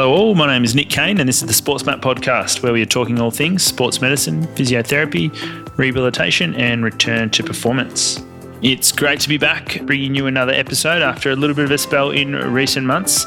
[0.00, 0.34] Hello, all.
[0.34, 2.86] My name is Nick Kane, and this is the Sports MAP podcast, where we are
[2.86, 5.30] talking all things sports medicine, physiotherapy,
[5.76, 8.18] rehabilitation, and return to performance.
[8.62, 11.76] It's great to be back, bringing you another episode after a little bit of a
[11.76, 13.26] spell in recent months.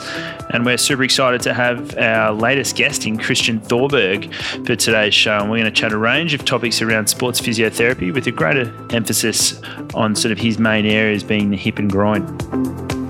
[0.49, 4.33] And we're super excited to have our latest guest in Kristian Thorborg
[4.65, 5.37] for today's show.
[5.37, 8.73] And we're going to chat a range of topics around sports physiotherapy with a greater
[8.89, 9.61] emphasis
[9.93, 13.02] on sort of his main areas being the hip and groin.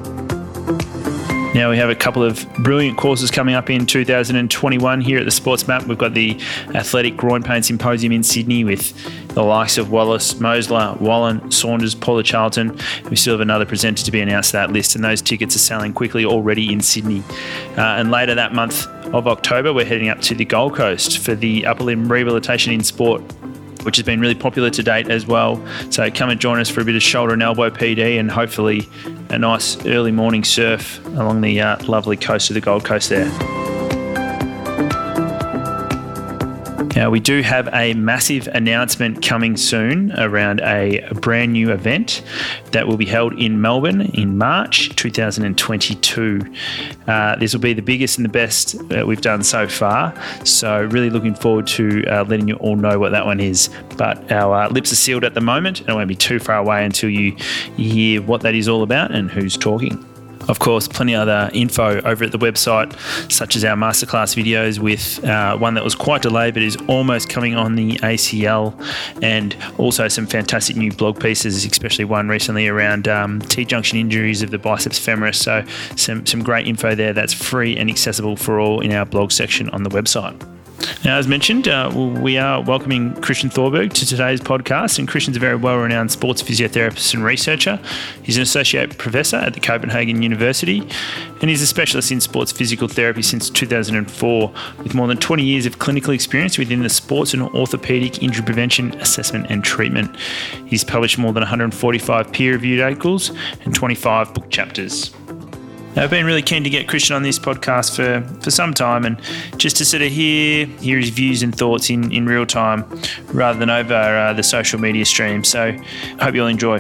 [1.54, 5.30] Now we have a couple of brilliant courses coming up in 2021 here at the
[5.30, 5.84] Sports MAP.
[5.86, 6.40] We've got the
[6.74, 8.92] Athletic Groin Pain Symposium in Sydney with
[9.36, 12.80] the likes of Wallace, Mosler, Wallen, Saunders, Paula Charlton.
[13.12, 15.60] We still have another presenter to be announced to that list, and those tickets are
[15.60, 17.22] selling quickly already in Sydney.
[17.78, 21.36] Uh, and later that month of October, we're heading up to the Gold Coast for
[21.36, 23.22] the Upper Limb Rehabilitation in Sport
[23.84, 25.64] which has been really popular to date as well.
[25.90, 28.88] So come and join us for a bit of shoulder and elbow PD and hopefully
[29.30, 33.73] a nice early morning surf along the uh, lovely coast of the Gold Coast there.
[36.96, 42.22] Now, we do have a massive announcement coming soon around a brand new event
[42.72, 46.54] that will be held in Melbourne in March 2022.
[47.08, 50.14] Uh, this will be the biggest and the best that we've done so far.
[50.46, 53.72] So, really looking forward to uh, letting you all know what that one is.
[53.98, 56.58] But our uh, lips are sealed at the moment, and it won't be too far
[56.58, 57.36] away until you
[57.76, 60.13] hear what that is all about and who's talking.
[60.48, 62.94] Of course, plenty other info over at the website,
[63.32, 67.30] such as our masterclass videos with uh, one that was quite delayed but is almost
[67.30, 68.74] coming on the ACL,
[69.22, 74.42] and also some fantastic new blog pieces, especially one recently around um, T junction injuries
[74.42, 75.36] of the biceps femoris.
[75.36, 79.32] So, some, some great info there that's free and accessible for all in our blog
[79.32, 80.53] section on the website.
[81.06, 85.40] Now, as mentioned, uh, we are welcoming Kristian Thorborg to today's podcast, and Kristian's a
[85.40, 87.80] very well renowned sports physiotherapist and researcher.
[88.22, 90.80] He's an associate professor at the Copenhagen University,
[91.42, 95.66] and he's a specialist in sports physical therapy since 2004, with more than 20 years
[95.66, 100.16] of clinical experience within the sports and orthopedic injury prevention, assessment, and treatment.
[100.66, 103.32] He's published more than 145 peer reviewed articles
[103.66, 105.14] and 25 book chapters.
[105.96, 109.22] I've been really keen to get Kristian on this podcast for, for some time and
[109.58, 112.84] just to sort of hear hear his views and thoughts in, in real time
[113.28, 115.44] rather than over uh, the social media stream.
[115.44, 115.66] So
[116.20, 116.80] I hope you'll enjoy.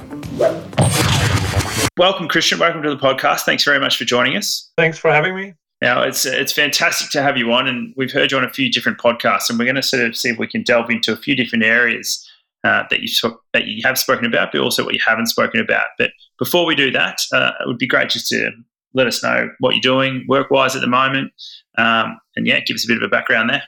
[1.96, 2.60] Welcome, Kristian.
[2.60, 3.42] Welcome to the podcast.
[3.42, 4.72] Thanks very much for joining us.
[4.78, 5.54] Thanks for having me.
[5.80, 8.72] Now, it's it's fantastic to have you on, and we've heard you on a few
[8.72, 11.18] different podcasts, and we're going to sort of see if we can delve into a
[11.18, 12.28] few different areas
[12.64, 13.10] uh, that you
[13.54, 15.88] that you have spoken about, but also what you haven't spoken about.
[16.00, 18.50] But before we do that, uh, it would be great just to
[18.94, 21.32] let us know what you're doing work wise at the moment.
[21.78, 23.64] Um, and yeah, give us a bit of a background there.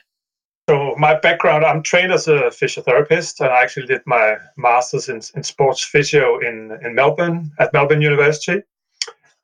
[0.68, 5.20] So my background, I'm trained as a physiotherapist, and I actually did my master's in,
[5.36, 8.62] in sports physio in, in Melbourne at Melbourne University,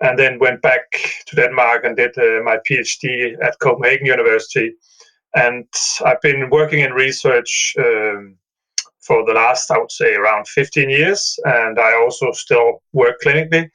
[0.01, 0.91] and then went back
[1.27, 4.75] to Denmark and did uh, my PhD at Copenhagen University.
[5.35, 5.65] And
[6.05, 8.37] I've been working in research um,
[9.01, 13.71] for the last, I would say, around 15 years, and I also still work clinically.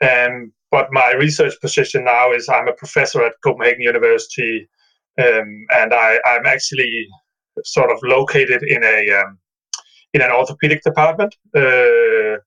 [0.00, 4.68] And but my research position now is I'm a professor at Copenhagen University,
[5.18, 7.06] um, and I, am actually
[7.64, 9.38] sort of located in a um,
[10.12, 11.34] in an orthopedic department.
[11.54, 12.38] Uh,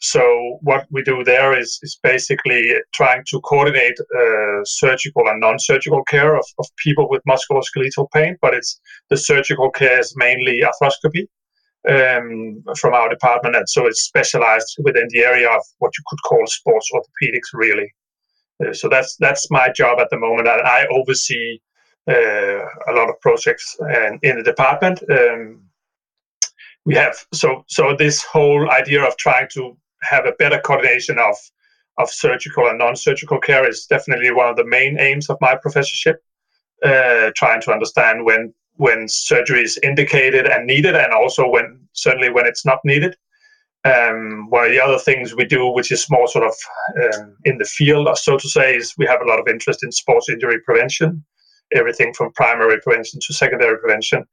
[0.00, 6.02] so what we do there is, is basically trying to coordinate uh, surgical and non-surgical
[6.04, 8.80] care of, of people with musculoskeletal pain, but it's
[9.10, 11.28] the surgical care is mainly arthroscopy
[11.88, 16.22] um, from our department, and so it's specialized within the area of what you could
[16.22, 17.92] call sports orthopedics, really.
[18.64, 20.48] Uh, so that's that's my job at the moment.
[20.48, 21.58] I, I oversee
[22.08, 25.02] uh, a lot of projects and in the department.
[25.10, 25.62] Um,
[26.84, 31.36] we have so so this whole idea of trying to have a better coordination of
[31.98, 36.22] of surgical and non-surgical care is definitely one of the main aims of my professorship.
[36.82, 42.30] Uh, trying to understand when when surgery is indicated and needed, and also when certainly
[42.30, 43.16] when it's not needed.
[43.84, 46.54] Um, one of the other things we do, which is more sort of
[47.02, 49.90] um, in the field, so to say, is we have a lot of interest in
[49.90, 51.24] sports injury prevention,
[51.74, 54.24] everything from primary prevention to secondary prevention.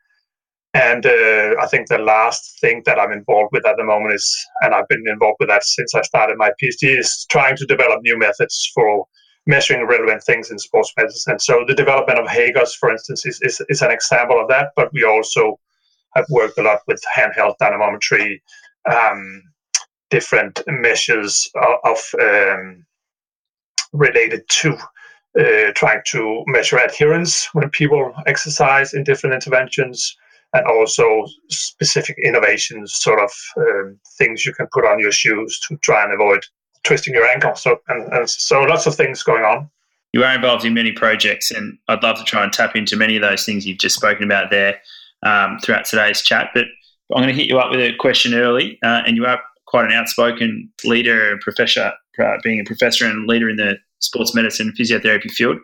[0.76, 4.48] And uh, I think the last thing that I'm involved with at the moment is,
[4.62, 8.02] and I've been involved with that since I started my PhD, is trying to develop
[8.04, 9.06] new methods for
[9.46, 11.40] measuring relevant things in sports medicine.
[11.40, 14.70] So the development of HAGOS, for instance, is, is, is an example of that.
[14.76, 15.60] But we also
[16.16, 18.42] have worked a lot with handheld dynamometry,
[18.92, 19.44] um,
[20.10, 22.86] different measures of, of um,
[23.94, 24.78] related to
[25.40, 30.18] uh, trying to measure adherence when people exercise in different interventions,
[30.54, 35.78] and also specific innovations, sort of um, things you can put on your shoes to
[35.78, 36.44] try and avoid
[36.84, 37.56] twisting your ankle.
[37.56, 39.70] So and, and so lots of things going on.
[40.14, 43.16] You are involved in many projects, and I'd love to try and tap into many
[43.16, 44.80] of those things you've just spoken about there
[45.24, 46.50] um, throughout today's chat.
[46.54, 46.66] But
[47.14, 49.86] I'm going to hit you up with a question early, uh, and you are quite
[49.86, 54.70] an outspoken leader and professor, uh, being a professor and leader in the sports medicine
[54.70, 55.58] and physiotherapy field.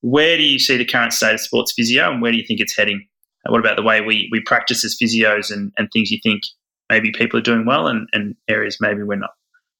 [0.00, 2.60] Where do you see the current state of sports physio, and where do you think
[2.60, 3.06] it's heading?
[3.46, 6.42] Uh, what about the way we, we practice as physios and, and things you think
[6.88, 9.30] maybe people are doing well and, and areas maybe we're not?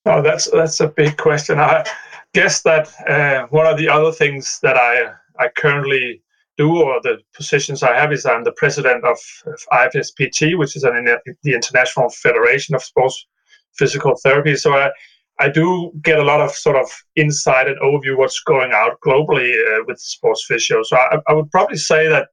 [0.06, 1.58] Oh, that's that's a big question.
[1.58, 1.87] I
[2.32, 6.23] guess that uh, one of the other things that I I currently
[6.56, 10.85] do or the positions I have is I'm the president of, of IFSPT, which is
[10.85, 11.06] an,
[11.43, 13.26] the International Federation of Sports
[13.75, 14.56] Physical Therapy.
[14.56, 14.91] So I
[15.38, 19.53] I do get a lot of sort of insight and overview what's going out globally
[19.53, 20.82] uh, with sports physio.
[20.82, 22.29] So I, I would probably say that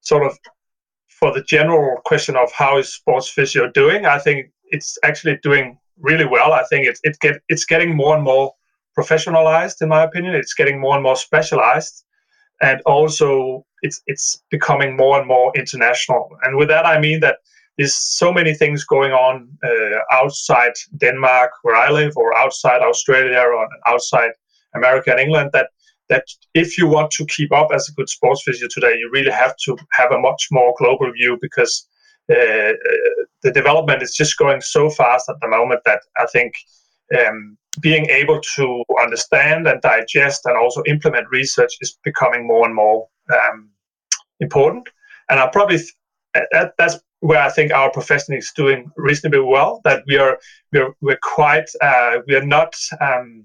[0.00, 0.38] sort of
[1.08, 5.78] for the general question of how is sports physio doing, I think it's actually doing
[6.00, 6.52] really well.
[6.52, 8.52] I think it's it get it's getting more and more
[8.98, 10.34] professionalized, in my opinion.
[10.34, 12.04] It's getting more and more specialized,
[12.60, 16.30] and also it's it's becoming more and more international.
[16.42, 17.38] And with that, I mean that
[17.76, 23.38] there's so many things going on uh, outside Denmark, where I live, or outside Australia,
[23.38, 24.30] or outside
[24.74, 25.68] America and England that
[26.08, 26.24] that
[26.54, 29.54] if you want to keep up as a good sports physio today, you really have
[29.64, 31.86] to have a much more global view because
[32.28, 36.54] the development is just going so fast at the moment that I think
[37.18, 42.74] um, being able to understand and digest and also implement research is becoming more and
[42.74, 43.70] more um,
[44.40, 44.88] important.
[45.30, 45.78] And I probably
[46.52, 49.80] that, that's where I think our profession is doing reasonably well.
[49.84, 50.38] That we are
[50.72, 53.44] we're, we're quite uh, we are not um,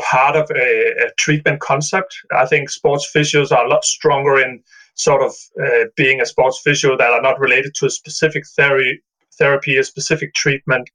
[0.00, 2.16] part of a, a, treatment concept.
[2.34, 4.62] I think sports physios are a lot stronger in
[4.94, 9.02] sort of uh, being a sports physio that are not related to a specific therapy,
[9.38, 10.88] therapy, a specific treatment.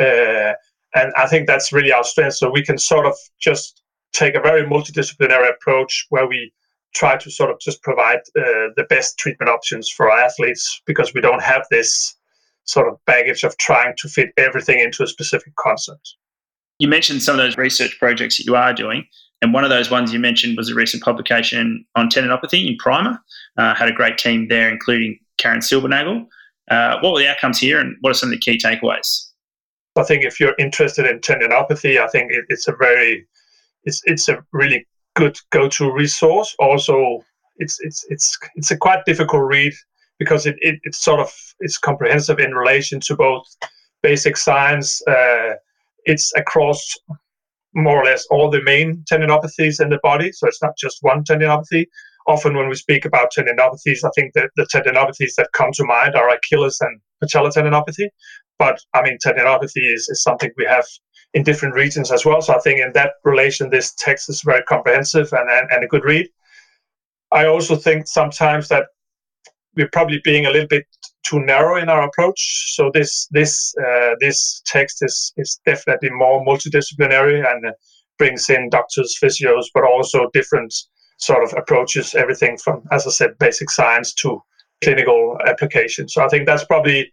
[0.00, 0.52] Uh,
[0.94, 2.34] and I think that's really our strength.
[2.34, 3.82] So we can sort of just
[4.12, 6.52] take a very multidisciplinary approach where we
[6.94, 11.12] try to sort of just provide uh, the best treatment options for our athletes because
[11.12, 12.16] we don't have this
[12.64, 16.16] sort of baggage of trying to fit everything into a specific concept.
[16.78, 19.06] You mentioned some of those research projects that you are doing.
[19.46, 23.16] And one of those ones you mentioned was a recent publication on tendinopathy in Primer.
[23.56, 26.26] Uh, had a great team there, including Karen Silbernagel.
[26.68, 29.28] Uh, what were the outcomes here, and what are some of the key takeaways?
[29.94, 33.24] I think if you're interested in tendinopathy, I think it, it's a very,
[33.84, 34.84] it's it's a really
[35.14, 36.52] good go-to resource.
[36.58, 37.24] Also,
[37.58, 39.74] it's it's it's it's a quite difficult read
[40.18, 43.46] because it, it it's sort of it's comprehensive in relation to both
[44.02, 45.00] basic science.
[45.06, 45.52] Uh,
[46.04, 46.96] it's across
[47.76, 50.32] more or less all the main tendinopathies in the body.
[50.32, 51.86] So it's not just one tendinopathy.
[52.26, 56.16] Often, when we speak about tendinopathies, I think that the tendinopathies that come to mind
[56.16, 58.08] are Achilles and patella tendinopathy.
[58.58, 60.86] But I mean, tendinopathy is, is something we have
[61.34, 62.40] in different regions as well.
[62.40, 65.86] So I think in that relation, this text is very comprehensive and, and, and a
[65.86, 66.28] good read.
[67.30, 68.86] I also think sometimes that
[69.76, 70.86] we're probably being a little bit
[71.28, 72.74] too narrow in our approach.
[72.76, 77.72] So this this uh, this text is is definitely more multidisciplinary and uh,
[78.18, 80.72] brings in doctors, physios, but also different
[81.18, 82.14] sort of approaches.
[82.14, 84.40] Everything from, as I said, basic science to
[84.82, 86.08] clinical application.
[86.08, 87.12] So I think that's probably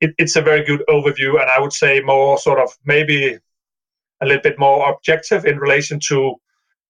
[0.00, 3.38] it, it's a very good overview, and I would say more sort of maybe
[4.20, 6.34] a little bit more objective in relation to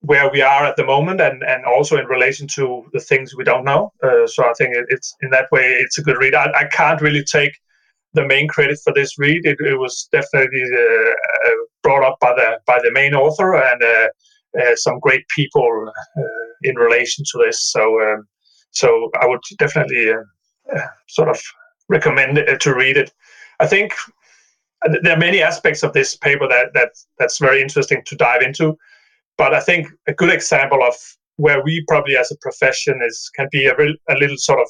[0.07, 3.45] where we are at the moment and, and also in relation to the things we
[3.45, 3.91] don't know.
[4.03, 6.35] Uh, so I think it, it's in that way, it's a good read.
[6.35, 7.53] I, I, can't really take
[8.13, 9.47] the main credit for this read.
[9.47, 13.83] It, it was definitely uh, uh brought up by the by the main author and
[13.83, 14.09] uh,
[14.61, 16.23] uh some great people uh,
[16.63, 17.71] in relation to this.
[17.73, 18.29] So um,
[18.73, 20.13] so I would definitely
[21.09, 21.41] sort of
[21.89, 23.13] recommend to read it.
[23.61, 23.95] I think
[25.03, 28.77] there are many aspects of this paper that, that that's very interesting to dive into.
[29.37, 30.95] But I think a good example of
[31.37, 34.69] where we probably as a profession is can be a, real, a little sort of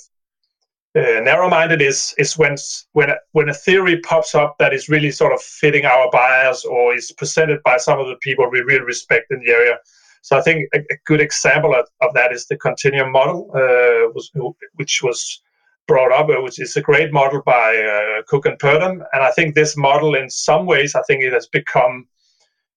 [0.96, 2.56] uh, narrow-minded is is when
[2.92, 6.64] when a, when a theory pops up that is really sort of fitting our bias
[6.64, 9.76] or is presented by some of the people we really respect in the area.
[10.22, 14.08] So I think a, a good example of, of, that is the continuum model, uh,
[14.14, 14.30] was,
[14.74, 15.42] which was
[15.86, 19.02] brought up, which is a great model by uh, Cook and Purdam.
[19.12, 22.13] And I think this model, in some ways, I think it has become uh,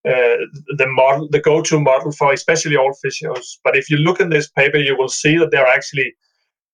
[0.04, 3.58] the model, the go-to model for especially all physios.
[3.64, 6.14] But if you look in this paper, you will see that there are actually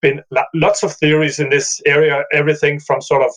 [0.02, 0.22] been
[0.54, 2.24] lots of theories in this area.
[2.32, 3.32] Everything from sort of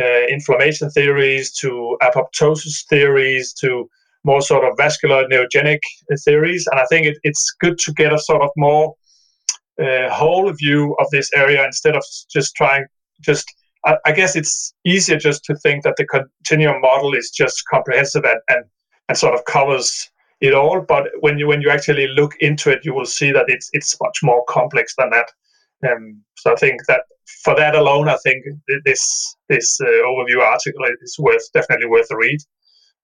[0.00, 3.88] uh, inflammation theories to apoptosis theories to
[4.24, 5.78] more sort of vascular neurogenic
[6.24, 6.66] theories.
[6.70, 8.94] And I think it, it's good to get a sort of more
[9.80, 12.86] uh, whole view of this area instead of just trying
[13.20, 13.46] just
[13.84, 18.24] I, I, guess it's easier just to think that the continuum model is just comprehensive
[18.24, 18.64] and, and
[19.08, 20.80] and sort of covers it all.
[20.80, 23.96] But when you when you actually look into it, you will see that it's it's
[24.00, 25.30] much more complex than that.
[25.88, 27.02] Um, so I think that
[27.42, 28.44] for that alone, I think
[28.84, 32.40] this this uh, overview article is worth definitely worth a read.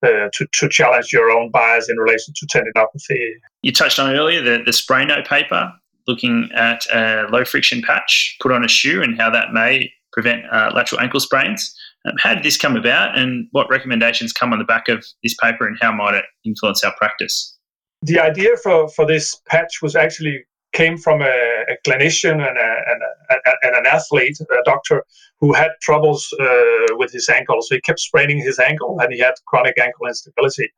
[0.02, 3.32] Uh, to, to challenge your own bias in relation to tendinopathy.
[3.60, 5.70] You touched on earlier the, the Spraino paper
[6.08, 10.44] looking at a low friction patch put on a shoe and how that may prevent
[10.50, 11.76] uh, lateral ankle sprains.
[12.04, 15.34] Um, how did this come about and what recommendations come on the back of this
[15.34, 17.56] paper and how might it influence our practice?
[18.02, 22.76] The idea for, for this patch was actually came from a, a clinician and, a,
[22.88, 25.04] and, a, and, an athlete, a doctor,
[25.40, 27.60] who had troubles uh, with his ankle.
[27.60, 30.70] So he kept spraining his ankle and he had chronic ankle instability.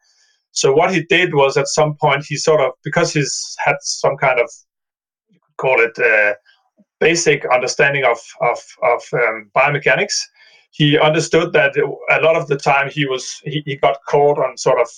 [0.53, 4.17] So what he did was at some point he sort of because he's had some
[4.17, 4.51] kind of
[5.57, 6.35] call it uh,
[7.01, 10.15] basic understanding of of, of um, biomechanics,
[10.73, 14.57] he understood that a lot of the time he was he, he got caught on
[14.57, 14.89] sort of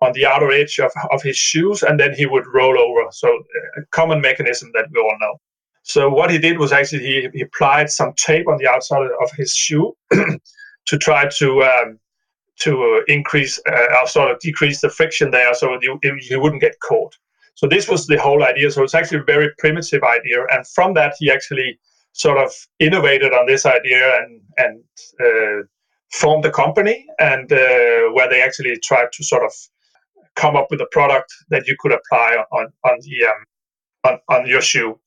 [0.00, 3.08] on the outer edge of, of his shoes and then he would roll over.
[3.12, 3.28] So
[3.76, 5.40] a common mechanism that we all know.
[5.84, 9.30] So what he did was actually he, he applied some tape on the outside of
[9.36, 12.00] his shoe to try to um,
[12.60, 17.16] to increase uh, or sort of decrease the friction there so you, wouldn't get caught.
[17.54, 18.70] So this was the whole idea.
[18.72, 21.78] So it's actually a very primitive idea and from that he actually
[22.12, 24.84] sort of innovated on this idea and and
[25.20, 25.64] uh,
[26.12, 29.52] formed a company and uh, where they actually tried to sort of
[30.36, 33.44] come up with a product that you could apply on on the um,
[34.04, 34.98] on, on your shoe.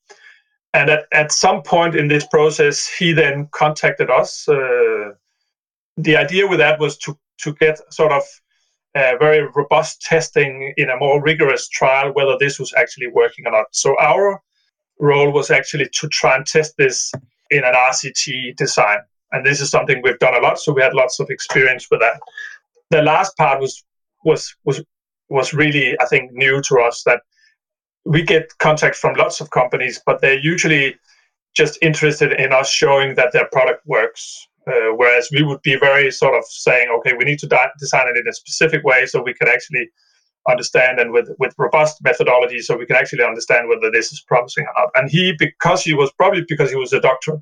[0.72, 4.46] And at, at some point in this process, he then contacted us.
[4.48, 5.12] Uh,
[5.96, 8.22] the idea with that was to to get sort of
[9.20, 13.66] very robust testing in a more rigorous trial whether this was actually working or not.
[13.70, 14.42] So our
[14.98, 17.12] role was actually to try and test this
[17.50, 18.98] in an RCT design.
[19.32, 22.00] And this is something we've done a lot, so we had lots of experience with
[22.00, 22.20] that.
[22.90, 23.84] The last part was
[24.24, 24.82] was was
[25.28, 27.22] was really, I think, new to us that
[28.04, 30.96] we get contact from lots of companies, but they're usually
[31.54, 34.46] just interested in us showing that their product works.
[34.68, 38.08] Uh, whereas we would be very sort of saying, okay, we need to di- design
[38.08, 39.88] it in a specific way so we can actually
[40.48, 44.64] understand and with with robust methodology so we can actually understand whether this is promising
[44.64, 44.90] or not.
[44.94, 47.40] And he because he was probably because he was a doctor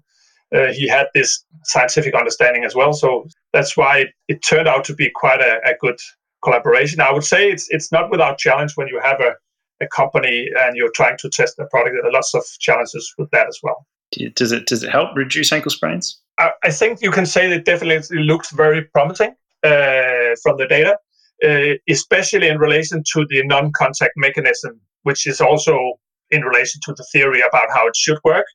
[0.55, 2.93] uh, he had this scientific understanding as well.
[2.93, 5.99] So that's why it, it turned out to be quite a, a, good
[6.43, 7.01] collaboration.
[7.01, 9.35] I would say it's it's not without challenge when you have a,
[9.83, 11.97] a company and you're trying to test the product.
[12.01, 13.87] There are lots of challenges with that as well.
[14.35, 16.21] Does it does it help reduce ankle sprains?
[16.39, 19.35] I, I think you can say that definitely looks very promising
[19.65, 20.99] uh, from the data
[21.43, 25.95] uh, especially in relation to the non-contact mechanism, which is also
[26.31, 28.47] in relation to the theory about how it should work.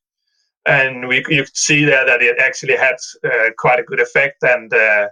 [0.65, 4.43] And we you could see there that it actually had uh, quite a good effect
[4.43, 5.07] and uh,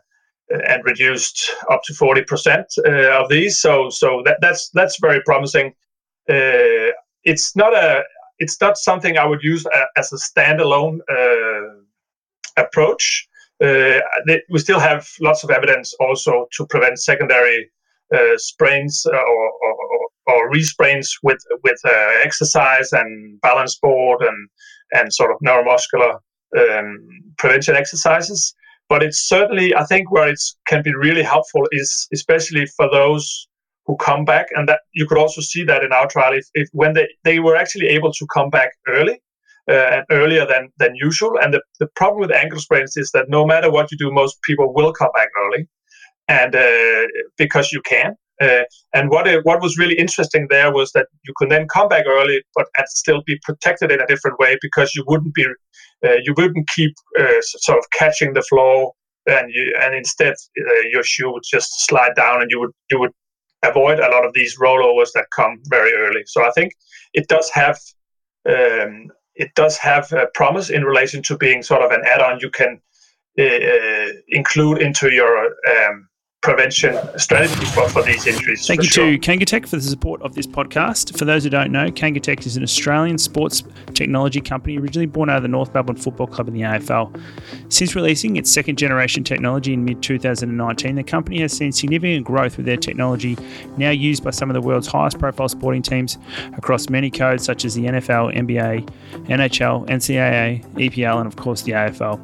[0.50, 3.60] and reduced up to forty percent uh, of these.
[3.60, 5.74] So so that, that's that's very promising.
[6.30, 6.92] Uh,
[7.24, 8.04] it's not a
[8.40, 11.00] it's not something I would use a, as a standalone
[12.58, 13.28] approach
[13.60, 17.70] we still have lots of evidence also to prevent secondary
[18.14, 24.50] uh, sprains uh, or, or, or resprains with with uh, exercise and balance board and
[24.94, 26.20] and sort of neuromuscular
[26.58, 28.54] um, prevention exercises.
[28.90, 33.48] But it's certainly, I think, where it can be really helpful is especially for those
[33.86, 36.34] who come back, and that you could also see that in our trial.
[36.34, 39.18] If, if when they they were actually able to come back early, uh,
[39.68, 41.38] and earlier than, than usual.
[41.42, 44.42] And the, the problem with ankle sprains is that no matter what you do, most
[44.44, 45.68] people will come back early,
[46.28, 47.08] and uh,
[47.38, 48.16] because you can.
[48.40, 51.88] Uh, and what it, what was really interesting there was that you can then come
[51.88, 55.46] back early, but and still be protected in a different way because you wouldn't be
[56.06, 58.94] uh, you wouldn't keep uh, sort of catching the flow,
[59.26, 63.00] and you and instead uh, your shoe would just slide down, and you would you
[63.00, 63.12] would
[63.64, 66.22] avoid a lot of these rollovers that come very early.
[66.28, 66.74] So I think
[67.14, 67.80] it does have
[68.48, 72.50] um, it does have a promise in relation to being sort of an add-on you
[72.50, 72.82] can
[73.40, 76.07] uh, uh include into your um,
[76.42, 78.68] prevention strategy for, for these injuries.
[78.68, 79.12] Thank you sure.
[79.12, 81.18] to Kangatech for the support of this podcast.
[81.18, 83.64] For those who don't know, Kangatech is an Australian sports
[83.94, 87.22] technology company originally born out of the North Melbourne Football Club in the AFL.
[87.70, 92.58] Since releasing its second generation technology in mid 2019, the company has seen significant growth
[92.58, 93.38] with their technology
[93.78, 96.18] now used by some of the world's highest profile sporting teams
[96.56, 98.88] across many codes such as the NFL, NBA,
[99.26, 102.22] NHL, NCAA, EPL, and of course the AFL.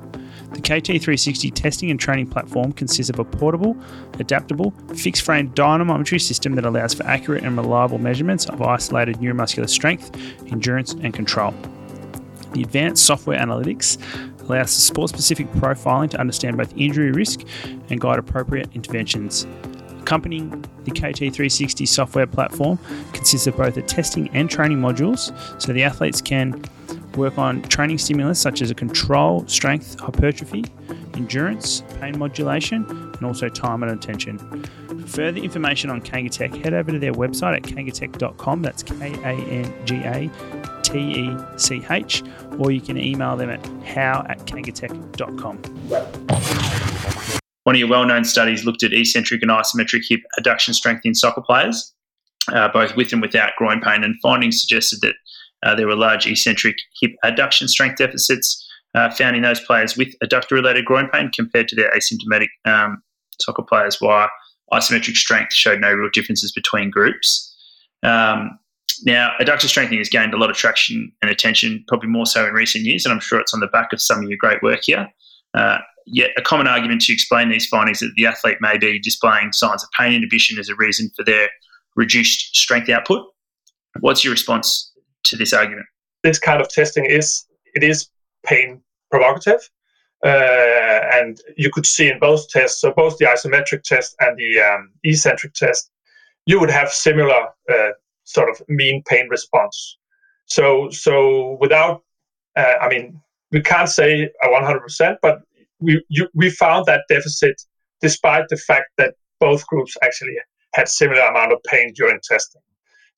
[0.53, 3.75] The KT360 testing and training platform consists of a portable,
[4.19, 9.67] adaptable, fixed frame dynamometry system that allows for accurate and reliable measurements of isolated neuromuscular
[9.67, 10.15] strength,
[10.51, 11.53] endurance, and control.
[12.53, 13.97] The advanced software analytics
[14.41, 17.41] allows for sport specific profiling to understand both injury risk
[17.89, 19.47] and guide appropriate interventions.
[20.01, 20.49] Accompanying
[20.83, 22.77] the KT360 software platform
[23.13, 26.61] consists of both the testing and training modules, so the athletes can
[27.17, 30.65] work on training stimulus such as a control, strength, hypertrophy,
[31.15, 34.37] endurance, pain modulation, and also time and attention.
[34.87, 38.61] For further information on Kangatech, head over to their website at kangatech.com.
[38.61, 40.29] That's K A N G A
[40.81, 42.23] T E C H,
[42.59, 45.57] or you can email them at how at kangatech.com.
[47.63, 51.15] One of your well known studies looked at eccentric and isometric hip adduction strength in
[51.15, 51.93] soccer players,
[52.51, 55.15] uh, both with and without groin pain, and findings suggested that
[55.63, 58.65] uh, there were large eccentric hip adduction strength deficits
[58.95, 63.01] uh, found in those players with adductor related groin pain compared to their asymptomatic um,
[63.39, 64.29] soccer players, while
[64.71, 67.49] isometric strength showed no real differences between groups.
[68.03, 68.59] Um,
[69.05, 72.53] now, adductor strengthening has gained a lot of traction and attention, probably more so in
[72.53, 74.81] recent years, and I'm sure it's on the back of some of your great work
[74.83, 75.07] here.
[75.53, 78.99] Uh, yet, a common argument to explain these findings is that the athlete may be
[78.99, 81.49] displaying signs of pain inhibition as a reason for their
[81.95, 83.25] reduced strength output.
[83.99, 84.91] What's your response
[85.25, 85.85] to this argument?
[86.23, 88.09] This kind of testing is it is
[88.45, 89.69] pain provocative,
[90.23, 94.61] uh, and you could see in both tests, so both the isometric test and the
[94.61, 95.91] um, eccentric test,
[96.45, 97.89] you would have similar uh,
[98.23, 99.97] sort of mean pain response.
[100.45, 102.03] So so without,
[102.55, 105.41] uh, I mean, we can't say a 100%, but
[105.79, 107.61] we you, we found that deficit
[108.01, 110.35] despite the fact that both groups actually
[110.73, 112.61] had similar amount of pain during testing.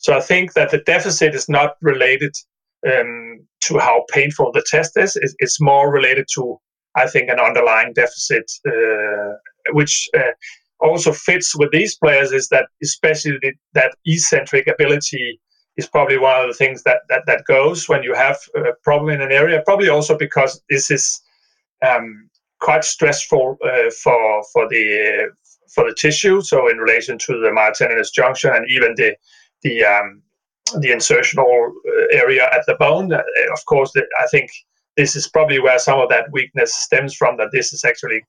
[0.05, 2.35] So I think that the deficit is not related
[2.87, 5.15] um, to how painful the test is.
[5.15, 6.59] It's, it's, more related to,
[6.95, 9.33] I think, an underlying deficit, uh,
[9.71, 10.33] which uh,
[10.79, 12.31] also fits with these players.
[12.31, 13.39] Is that especially
[13.73, 15.39] that eccentric ability
[15.75, 19.09] is probably one of the things that that, that goes when you have a problem
[19.09, 19.63] in an area.
[19.65, 21.19] Probably also because this is
[21.81, 25.31] um, quite stressful uh, for for the
[25.73, 26.41] for the tissue.
[26.41, 29.15] So in relation to the myotendinous junction and even the
[29.65, 30.21] the um,
[30.81, 33.11] the insertional uh, area at the bone.
[33.11, 33.21] Uh,
[33.53, 33.91] of course,
[34.23, 34.49] I think
[34.95, 37.37] this is probably where some of that weakness stems from.
[37.37, 38.21] That this is actually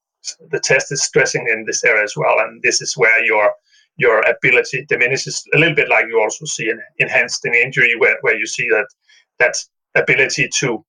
[0.51, 3.53] the test is stressing in this area as well, and this is where your
[3.99, 8.19] your ability diminishes a little bit, like you also see in enhanced in injury, where,
[8.23, 8.89] where you see that
[9.39, 9.57] that
[9.95, 10.85] ability to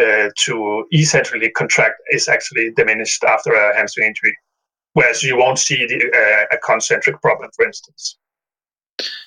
[0.00, 4.34] uh, to eccentrically contract is actually diminished after a hamstring injury,
[4.94, 8.16] whereas you won't see the, uh, a concentric problem, for instance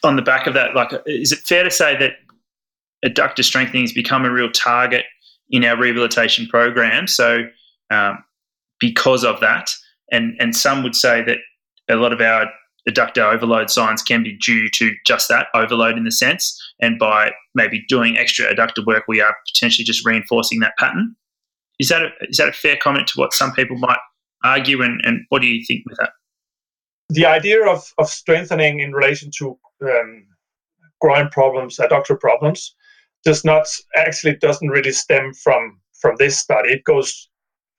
[0.03, 2.13] on the back of that, like, is it fair to say that
[3.05, 5.05] adductor strengthening has become a real target
[5.49, 7.07] in our rehabilitation program?
[7.07, 7.47] So,
[7.91, 8.23] um,
[8.79, 9.71] because of that,
[10.11, 11.37] and and some would say that
[11.89, 12.47] a lot of our
[12.89, 17.31] adductor overload signs can be due to just that overload in the sense, and by
[17.55, 21.15] maybe doing extra adductor work, we are potentially just reinforcing that pattern.
[21.79, 23.99] Is that a, is that a fair comment to what some people might
[24.43, 26.11] argue, and, and what do you think with that?
[27.09, 30.25] The idea of, of strengthening in relation to um,
[31.01, 32.75] groin problems, adductor problems,
[33.23, 36.73] does not actually doesn't really stem from from this study.
[36.73, 37.29] It goes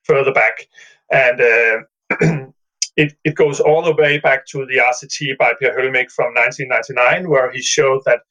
[0.03, 0.67] further back,
[1.11, 2.47] and uh,
[2.97, 7.29] it it goes all the way back to the RCT by Per Hölmich from 1999,
[7.29, 8.21] where he showed that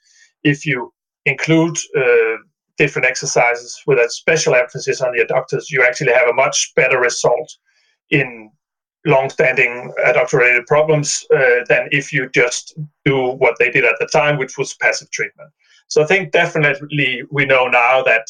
[0.42, 0.92] if you
[1.26, 2.36] include uh,
[2.76, 6.98] different exercises with a special emphasis on the adductors, you actually have a much better
[7.00, 7.50] result
[8.10, 8.50] in
[9.06, 14.38] long-standing adductor-related problems uh, than if you just do what they did at the time,
[14.38, 15.50] which was passive treatment.
[15.88, 18.26] So I think definitely we know now that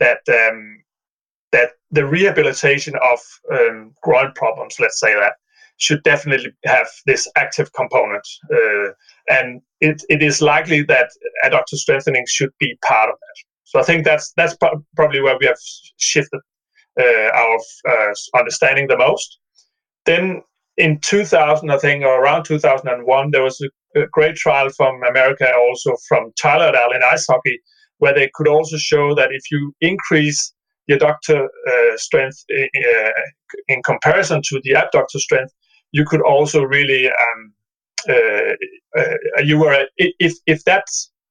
[0.00, 0.82] that um,
[1.52, 3.18] that the rehabilitation of
[3.52, 5.34] um, groin problems, let's say that,
[5.78, 8.92] should definitely have this active component, uh,
[9.28, 11.10] and it, it is likely that
[11.44, 13.36] adductor strengthening should be part of that.
[13.64, 14.56] So I think that's that's
[14.96, 15.58] probably where we have
[15.98, 16.40] shifted
[16.98, 19.38] uh, our uh, understanding the most
[20.06, 20.42] then
[20.76, 25.50] in 2000, I think, or around 2001, there was a, a great trial from America,
[25.54, 26.92] also from Tyler et al.
[26.92, 27.60] in ice hockey,
[27.98, 30.52] where they could also show that if you increase
[30.86, 33.10] the adductor uh, strength uh,
[33.68, 35.52] in comparison to the abductor strength,
[35.92, 37.52] you could also really um,
[38.08, 38.54] uh,
[38.98, 40.84] uh you were if if that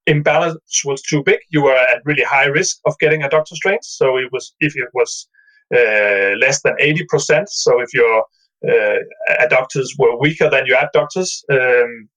[0.07, 3.85] imbalance was too big, you were at really high risk of getting adductor strength.
[3.85, 5.27] So it was if it was
[5.73, 7.45] uh, less than 80%.
[7.47, 8.23] So if you're
[8.63, 12.09] adductors were weaker than your adductors, um,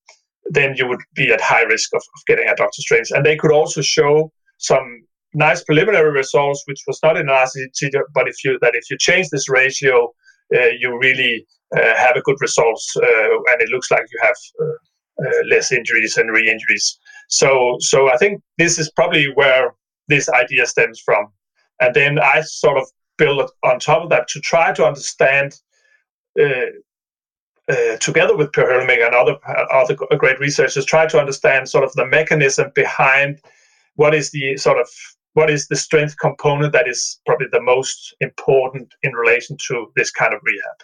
[0.51, 3.11] then you would be at high risk of, of getting adductor strains.
[3.11, 5.03] And they could also show some
[5.35, 9.29] nice preliminary results, which was not in RCT, but if you that if you change
[9.31, 10.13] this ratio,
[10.55, 11.47] uh, you really
[11.77, 15.71] uh, have a good results, uh, and it looks like you have uh, uh, less
[15.73, 16.99] injuries and re-injuries.
[17.29, 19.75] So, so I think this is probably where
[20.09, 21.27] this idea stems from,
[21.81, 22.87] and then I sort of
[23.19, 25.57] build on top of that to try to understand
[26.39, 26.67] uh,
[27.69, 29.37] uh, together with Per Hölmich and other
[29.71, 33.41] other great researchers, try to understand sort of the mechanism behind
[33.97, 34.89] what is the sort of
[35.35, 40.11] what is the strength component that is probably the most important in relation to this
[40.11, 40.79] kind of rehab,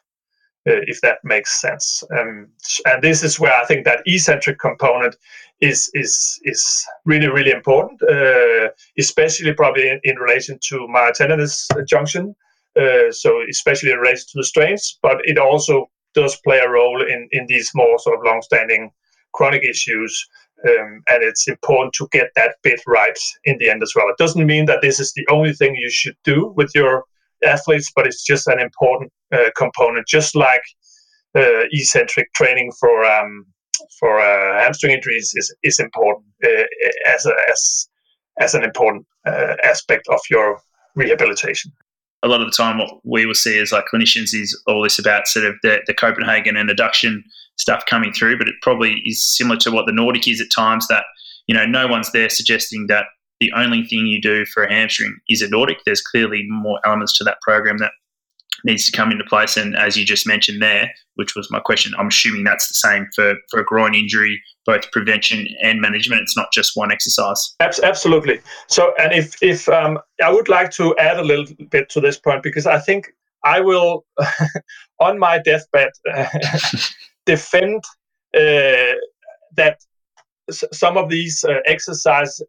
[0.68, 2.04] uh, if that makes sense.
[2.16, 2.48] Um,
[2.84, 5.16] and this is where I think that eccentric component
[5.60, 12.34] is is is really really important, uh, especially probably in, in relation to myotendinous junction.
[12.80, 17.02] Uh, so especially in relation to the strains, but it also does play a role
[17.02, 18.90] in in these more sort of long-standing
[19.32, 20.28] chronic issues.
[20.66, 24.08] Um, and it's important to get that bit right in the end as well.
[24.08, 27.04] It doesn't mean that this is the only thing you should do with your
[27.44, 30.62] athletes, but it's just an important uh, component, just like
[31.37, 33.44] uh, eccentric training for um,
[33.98, 36.64] for uh, hamstring injuries is is important uh,
[37.06, 37.88] as a, as
[38.40, 40.58] as an important uh, aspect of your
[40.94, 41.72] rehabilitation.
[42.24, 44.98] A lot of the time, what we will see as like clinicians is all this
[44.98, 47.22] about sort of the, the Copenhagen and adduction
[47.56, 50.88] stuff coming through, but it probably is similar to what the Nordic is at times.
[50.88, 51.04] That
[51.46, 53.06] you know, no one's there suggesting that
[53.40, 55.78] the only thing you do for a hamstring is a Nordic.
[55.84, 57.92] There's clearly more elements to that program that
[58.64, 59.57] needs to come into place.
[59.57, 63.07] And as you just mentioned there, which was my question, I'm assuming that's the same
[63.14, 66.22] for, for a groin injury, both prevention and management.
[66.22, 67.55] It's not just one exercise.
[67.61, 68.40] Absolutely.
[68.68, 72.18] So, and if, if um, I would like to add a little bit to this
[72.18, 73.12] point, because I think
[73.44, 74.05] I will,
[75.00, 75.90] on my deathbed,
[77.27, 77.85] defend
[78.35, 78.96] uh,
[79.57, 79.79] that
[80.50, 81.61] some of these uh,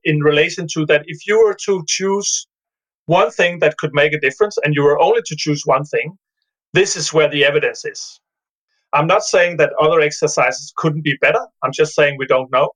[0.03, 2.47] in relation to that if you were to choose
[3.05, 6.17] one thing that could make a difference and you were only to choose one thing
[6.73, 8.19] this is where the evidence is.
[8.91, 11.39] I'm not saying that other exercises couldn't be better.
[11.63, 12.69] I'm just saying we don't know.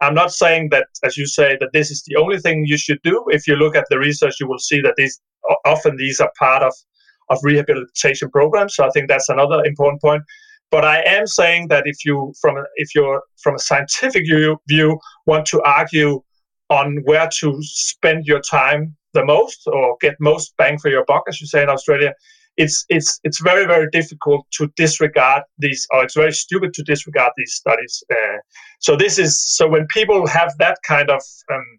[0.00, 3.00] I'm not saying that as you say that this is the only thing you should
[3.02, 3.24] do.
[3.28, 5.20] If you look at the research you will see that these
[5.64, 6.74] often these are part of
[7.30, 8.74] of rehabilitation programs.
[8.74, 10.22] So i think that's another important point.
[10.70, 14.98] But I am saying that if you, from if you're from a scientific view, view,
[15.26, 16.20] want to argue
[16.68, 21.24] on where to spend your time the most or get most bang for your buck,
[21.28, 22.12] as you say in Australia,
[22.56, 27.32] it's it's it's very very difficult to disregard these, or it's very stupid to disregard
[27.36, 28.02] these studies.
[28.10, 28.38] Uh,
[28.80, 31.22] so this is so when people have that kind of
[31.52, 31.78] um,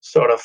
[0.00, 0.42] sort of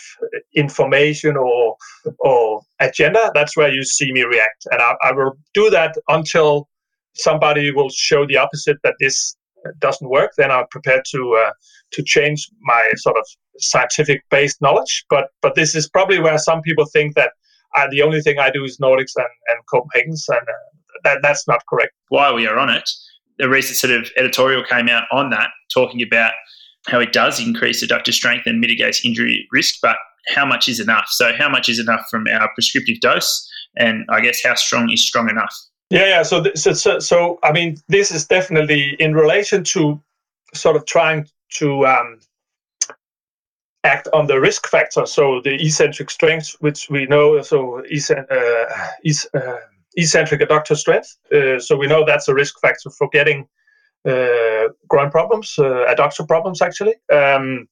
[0.54, 1.76] information or
[2.20, 6.68] or agenda, that's where you see me react, and I, I will do that until
[7.14, 9.36] somebody will show the opposite that this
[9.80, 11.52] doesn't work, then I'm prepared to uh,
[11.92, 13.26] to change my sort of
[13.58, 15.06] scientific based knowledge.
[15.10, 17.32] But but this is probably where some people think that
[17.76, 21.48] uh, the only thing I do is Nordics and, and Copenhagen's, and uh, that that's
[21.48, 21.94] not correct.
[22.10, 22.90] While we are on it,
[23.38, 26.34] the recent sort of editorial came out on that, talking about
[26.88, 29.98] how it does increase adductor strength and mitigates injury risk, but
[30.28, 31.06] how much is enough?
[31.10, 33.48] So how much is enough from our prescriptive dose,
[33.78, 35.54] and I guess how strong is strong enough?
[35.90, 36.24] Yeah, yeah.
[36.24, 40.02] So, so, so, so, I mean, this is definitely in relation to
[40.54, 42.20] sort of trying to um,
[43.84, 45.06] act on the risk factor.
[45.06, 49.58] So the eccentric strength, which we know, so eccentric, uh, uh,
[49.96, 51.18] eccentric adductor strength.
[51.32, 53.48] Uh, so we know that's a risk factor for getting
[54.08, 56.96] uh, groin problems, uh, adductor problems, actually.
[57.12, 57.68] Um,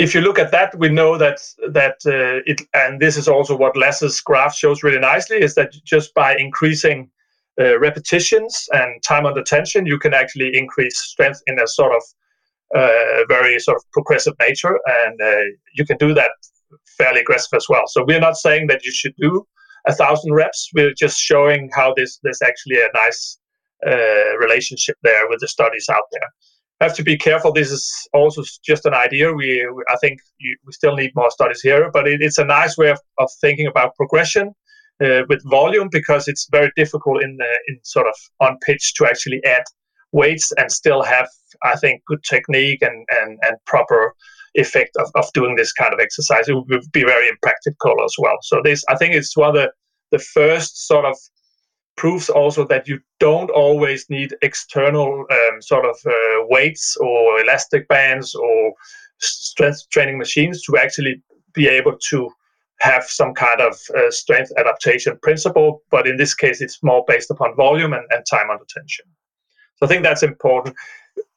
[0.00, 1.38] if you look at that, we know that
[1.72, 5.72] that uh, it, and this is also what Lasse's graph shows really nicely, is that
[5.84, 7.10] just by increasing
[7.60, 12.02] uh, repetitions and time under tension, you can actually increase strength in a sort of
[12.74, 16.32] uh, very sort of progressive nature, and uh, you can do that
[16.96, 17.86] fairly aggressive as well.
[17.86, 19.46] So we're not saying that you should do
[19.86, 20.70] a thousand reps.
[20.74, 23.38] We're just showing how this there's actually a nice
[23.86, 26.30] uh, relationship there with the studies out there
[26.80, 27.52] have to be careful.
[27.52, 29.32] This is also just an idea.
[29.32, 32.78] We, I think, you, we still need more studies here, but it, it's a nice
[32.78, 34.54] way of, of thinking about progression
[35.04, 39.06] uh, with volume because it's very difficult in the, in sort of on pitch to
[39.06, 39.64] actually add
[40.12, 41.28] weights and still have,
[41.62, 44.14] I think, good technique and and, and proper
[44.54, 46.48] effect of, of doing this kind of exercise.
[46.48, 48.38] It would be very impractical as well.
[48.42, 49.70] So this, I think, it's one of the
[50.10, 51.16] the first sort of
[52.00, 57.86] proves also that you don't always need external um, sort of uh, weights or elastic
[57.88, 58.72] bands or
[59.18, 62.30] strength training machines to actually be able to
[62.80, 65.82] have some kind of uh, strength adaptation principle.
[65.90, 69.04] But in this case, it's more based upon volume and, and time under tension.
[69.76, 70.74] So I think that's important.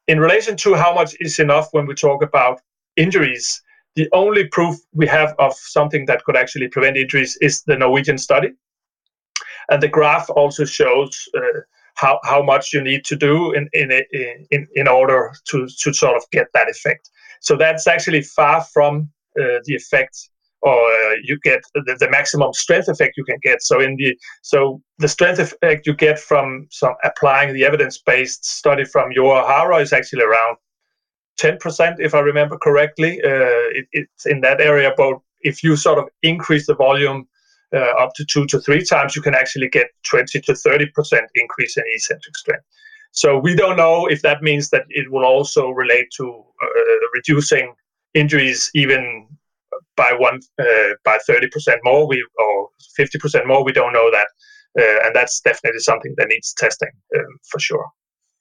[0.08, 2.62] In relation to how much is enough when we talk about
[2.96, 3.62] injuries,
[3.98, 8.18] the only proof we have of something that could actually prevent injuries is the Norwegian
[8.18, 8.54] study
[9.70, 11.60] and the graph also shows uh,
[11.96, 13.92] how, how much you need to do in in,
[14.52, 17.10] in in order to to sort of get that effect.
[17.42, 20.30] So that's actually far from uh, the effect
[20.64, 23.62] or uh, you get the, the, maximum strength effect you can get.
[23.62, 28.86] So in the so the strength effect you get from some applying the evidence-based study
[28.86, 30.58] from your Hara is actually around
[31.40, 33.20] 10%, if I remember correctly.
[33.22, 37.28] Uh, it, it's in that area, but if you sort of increase the volume
[37.78, 40.88] up to two to three times, you can actually get 20 to 30%
[41.36, 42.66] increase in eccentric strength.
[43.12, 46.68] So we don't know if that means that it will also relate to uh,
[47.14, 47.74] reducing
[48.14, 49.28] injuries even
[49.96, 51.50] by one uh, by 30%
[51.84, 52.08] more.
[52.08, 54.28] We or 50% more we don't know that.
[54.80, 57.88] Uh, and that's definitely something that needs testing um, for sure.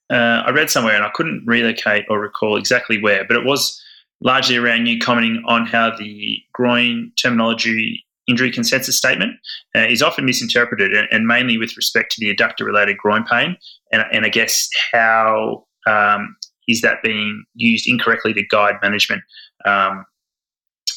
[0.09, 3.81] Uh, i read somewhere and i couldn't relocate or recall exactly where but it was
[4.19, 9.33] largely around you commenting on how the groin terminology injury consensus statement
[9.75, 13.57] uh, is often misinterpreted and, and, mainly with respect to the adductor related groin pain
[13.91, 16.35] and, and i guess how um,
[16.67, 19.21] is that being used incorrectly to guide management
[19.65, 20.05] um,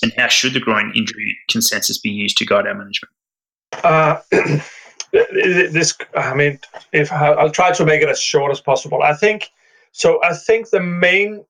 [0.02, 3.12] and how should the groin injury consensus be used to guide our management?
[3.82, 4.20] Uh,
[5.12, 6.60] this, I mean,
[6.92, 9.02] if I'll try to make it as short as possible.
[9.02, 9.50] I think
[9.92, 10.22] so.
[10.22, 11.44] I think the main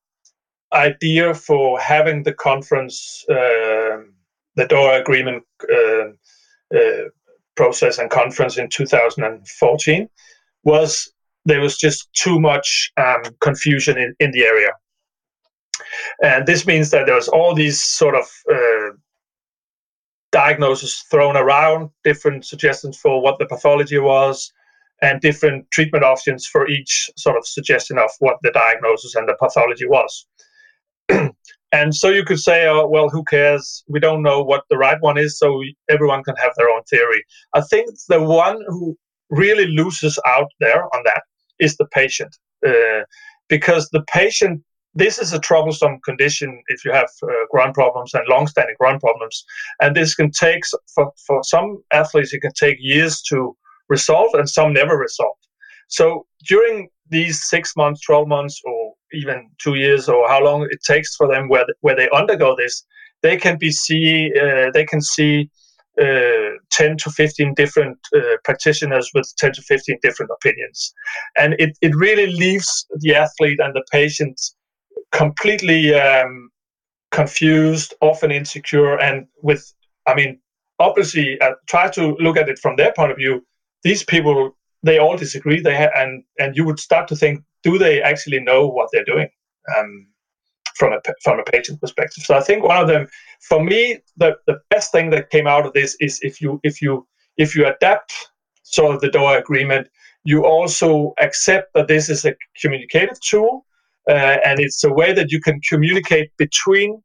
[0.72, 3.85] idea for having the conference, uh,
[4.56, 7.08] the Doha agreement uh, uh,
[7.56, 10.08] process and conference in 2014
[10.64, 11.12] was
[11.44, 14.70] there was just too much um, confusion in, in the area.
[16.22, 18.96] And this means that there's all these sort of uh,
[20.32, 24.52] diagnoses thrown around, different suggestions for what the pathology was,
[25.02, 29.36] and different treatment options for each sort of suggestion of what the diagnosis and the
[29.38, 30.26] pathology was.
[31.76, 33.84] and so you could say, oh, well, who cares?
[33.86, 37.22] We don't know what the right one is, so everyone can have their own theory.
[37.52, 38.96] I think the one who
[39.28, 41.22] really loses out there on that
[41.58, 42.34] is the patient.
[42.66, 43.02] Uh,
[43.48, 44.62] because the patient
[44.94, 49.44] this is a troublesome condition if you have uh, groin problems and long-standing groin problems
[49.82, 50.62] and this can take
[50.94, 53.54] for, for some athletes it can take years to
[53.90, 55.36] resolve and some never resolve
[55.88, 60.82] so during these six months 12 months or even two years or how long it
[60.84, 62.84] takes for them where, where they undergo this
[63.22, 65.48] they can be see uh, they can see
[66.00, 70.92] uh, 10 to 15 different uh, practitioners with 10 to 15 different opinions
[71.38, 74.38] and it, it really leaves the athlete and the patient
[75.12, 76.50] completely um,
[77.10, 79.72] confused, often insecure, and with,
[80.06, 80.38] I mean,
[80.78, 83.44] obviously, uh, try to look at it from their point of view.
[83.82, 85.60] These people, they all disagree.
[85.60, 89.10] They ha- and and you would start to think, do they actually know what they're
[89.12, 89.28] doing
[89.76, 89.90] um,
[90.78, 92.22] from a from a patient perspective?
[92.24, 93.08] So I think one of them,
[93.48, 93.78] for me,
[94.22, 96.92] the the best thing that came out of this is if you if you
[97.36, 98.12] if you adapt
[98.62, 99.88] sort of the Doha agreement,
[100.24, 103.64] you also accept that this is a communicative tool
[104.14, 107.02] uh, and it's a way that you can communicate between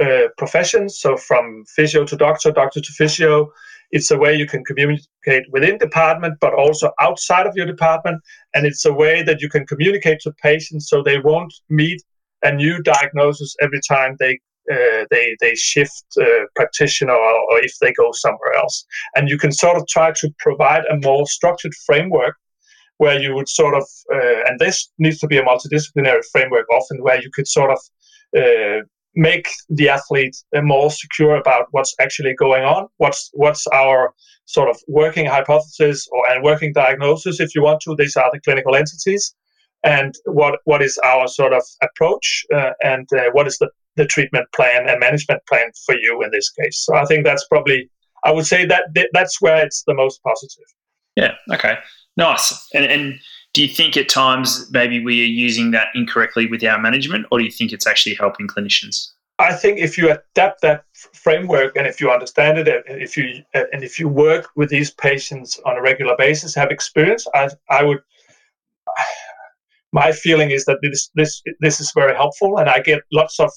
[0.00, 0.98] uh, professions.
[1.02, 3.52] So from physio to doctor, doctor to physio.
[3.92, 8.22] It's a way you can communicate within department, but also outside of your department.
[8.54, 12.02] And it's a way that you can communicate to patients so they won't meet
[12.42, 17.76] a new diagnosis every time they uh, they they shift uh, practitioner or, or, if
[17.80, 18.84] they go somewhere else.
[19.16, 22.36] And you can sort of try to provide a more structured framework
[22.98, 23.82] where you would sort of,
[24.14, 27.78] uh, and this needs to be a multidisciplinary framework often, where you could sort of
[28.36, 28.82] uh,
[29.14, 34.14] make the athlete more secure about what's actually going on, what's what's our
[34.46, 37.94] sort of working hypothesis or and working diagnosis, if you want to.
[37.96, 39.34] These are the clinical entities,
[39.84, 44.06] and what what is our sort of approach, uh, and uh, what is the the
[44.06, 46.82] treatment plan and management plan for you in this case.
[46.84, 47.90] So I think that's probably
[48.24, 50.64] I would say that that's where it's the most positive.
[51.16, 51.32] Yeah.
[51.52, 51.74] Okay.
[52.16, 52.68] Nice.
[52.74, 53.14] And, and
[53.52, 57.38] do you think at times maybe we are using that incorrectly with our management, or
[57.38, 59.10] do you think it's actually helping clinicians?
[59.38, 60.84] I think if you adapt that
[61.14, 64.90] framework and if you understand it, and if you and if you work with these
[64.90, 67.98] patients on a regular basis, have experience, I, I would.
[69.94, 73.50] My feeling is that this this this is very helpful, and I get lots of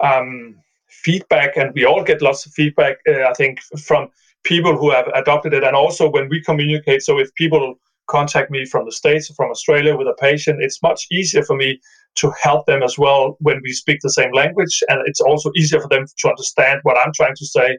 [0.00, 0.56] um,
[0.88, 2.98] feedback, and we all get lots of feedback.
[3.08, 4.08] Uh, I think from
[4.42, 7.02] people who have adopted it, and also when we communicate.
[7.02, 7.78] So if people
[8.10, 11.56] contact me from the States or from Australia with a patient, it's much easier for
[11.56, 11.80] me
[12.16, 14.82] to help them as well when we speak the same language.
[14.88, 17.78] And it's also easier for them to understand what I'm trying to say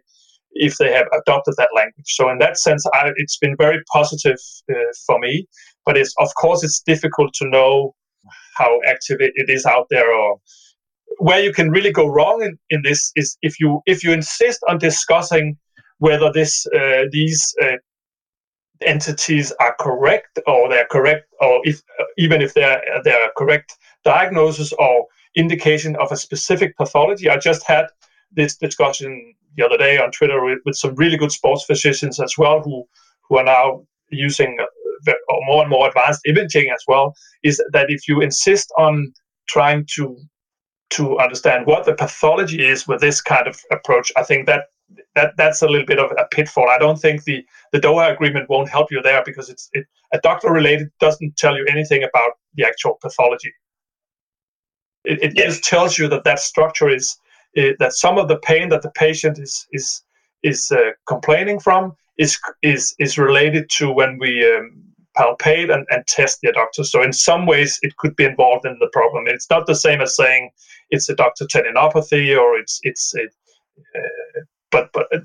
[0.53, 2.07] if they have adopted that language.
[2.07, 4.39] So in that sense, I, it's been very positive
[4.69, 5.47] uh, for me.
[5.85, 7.95] But it's of course it's difficult to know
[8.57, 10.37] how active it, it is out there or
[11.17, 14.59] where you can really go wrong in, in this is if you if you insist
[14.69, 15.57] on discussing
[15.97, 17.77] whether this uh, these uh,
[18.83, 21.81] entities are correct or they're correct or if
[22.17, 27.87] even if they're they're correct diagnosis or indication of a specific pathology i just had
[28.33, 32.37] this discussion the other day on Twitter with, with some really good sports physicians as
[32.37, 32.87] well, who
[33.27, 35.13] who are now using uh,
[35.45, 37.15] more and more advanced imaging as well.
[37.43, 39.13] Is that if you insist on
[39.47, 40.17] trying to
[40.91, 44.65] to understand what the pathology is with this kind of approach, I think that
[45.15, 46.69] that that's a little bit of a pitfall.
[46.69, 50.49] I don't think the the Doha agreement won't help you there because it's it, adductor
[50.49, 53.53] related doesn't tell you anything about the actual pathology.
[55.03, 57.17] It, it just tells you that that structure is
[57.57, 60.03] uh, that some of the pain that the patient is is
[60.43, 66.05] is uh, complaining from is is is related to when we um, palpate and, and
[66.07, 66.85] test the adductor.
[66.85, 69.25] So in some ways, it could be involved in the problem.
[69.27, 70.51] It's not the same as saying
[70.89, 73.33] it's a adductor tendinopathy or it's it's it,
[73.95, 74.20] uh,
[74.71, 75.19] but but uh,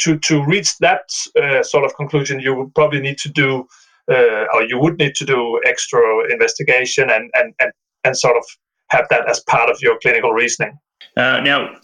[0.00, 3.66] to to reach that uh, sort of conclusion, you would probably need to do
[4.10, 7.72] uh, or you would need to do extra investigation and and and
[8.04, 8.44] and sort of
[8.88, 10.78] have that as part of your clinical reasoning.
[11.16, 11.74] Uh, now,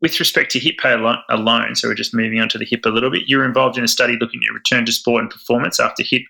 [0.00, 2.88] with respect to hip pain alone, so we're just moving on to the hip a
[2.88, 6.02] little bit, you're involved in a study looking at return to sport and performance after
[6.04, 6.22] hip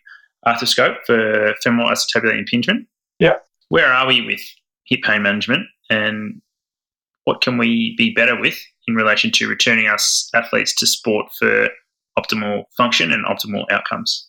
[0.46, 2.86] arthroscope for femoral acetabular impingement.
[3.18, 3.36] Yeah.
[3.68, 4.40] Where are we with
[4.84, 6.40] hip pain management and
[7.24, 11.68] what can we be better with in relation to returning us athletes to sport for
[12.18, 14.28] optimal function and optimal outcomes?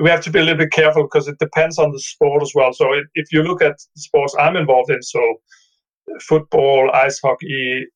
[0.00, 2.52] We have to be a little bit careful because it depends on the sport as
[2.54, 2.72] well.
[2.72, 5.20] So if you look at the sports I'm involved in, so
[6.20, 7.86] football, ice hockey,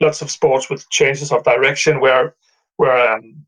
[0.00, 2.34] lots of sports with changes of direction where
[2.76, 3.44] where um,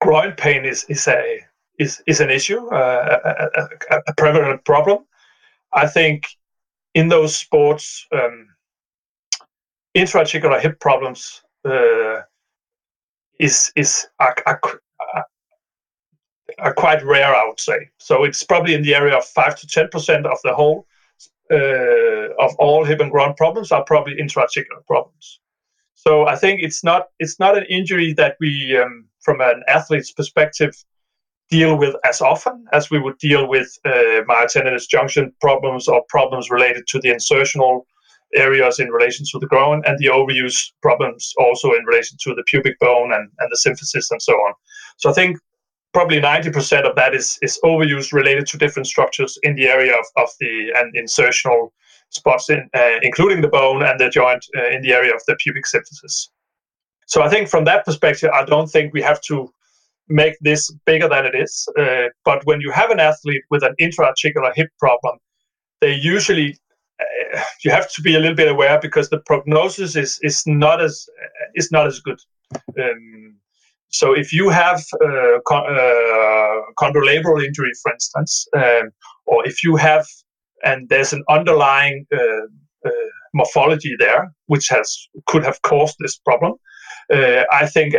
[0.00, 1.40] groin pain is is a
[1.78, 4.98] is is an issue, uh, a, a, a, prevalent problem.
[5.72, 6.26] I think
[6.94, 8.48] in those sports, um,
[9.94, 12.20] intra-articular hip problems uh,
[13.38, 14.60] is is are, are,
[16.58, 17.90] are, quite rare, I would say.
[17.98, 20.86] So it's probably in the area of five to ten percent of the whole
[21.50, 25.40] uh, of all hip and groin problems are probably intra-articular problems.
[25.94, 30.12] So I think it's not it's not an injury that we, um, from an athlete's
[30.12, 30.74] perspective,
[31.50, 36.50] deal with as often as we would deal with uh, myotendinous junction problems or problems
[36.50, 37.82] related to the insertional
[38.34, 42.42] areas in relation to the groin and the overuse problems also in relation to the
[42.46, 44.54] pubic bone and, and the symphysis and so on.
[44.98, 45.38] So I think
[45.92, 50.06] probably 90% of that is, is overuse related to different structures in the area of,
[50.16, 51.70] of the and insertional
[52.10, 55.36] spots, in, uh, including the bone and the joint uh, in the area of the
[55.36, 56.28] pubic symphysis.
[57.06, 59.52] So I think from that perspective, I don't think we have to
[60.08, 61.68] make this bigger than it is.
[61.78, 65.18] Uh, but when you have an athlete with an intra-articular hip problem,
[65.80, 66.56] they usually
[67.64, 71.06] you have to be a little bit aware because the prognosis is is not as
[71.54, 72.18] is not as good.
[72.78, 73.36] Um,
[73.88, 78.90] so if you have uh, con- uh, injury, for instance, um,
[79.26, 80.06] or if you have
[80.64, 82.46] and there's an underlying uh,
[82.86, 82.90] uh,
[83.34, 86.54] morphology there which has could have caused this problem.
[87.12, 87.94] Uh, I think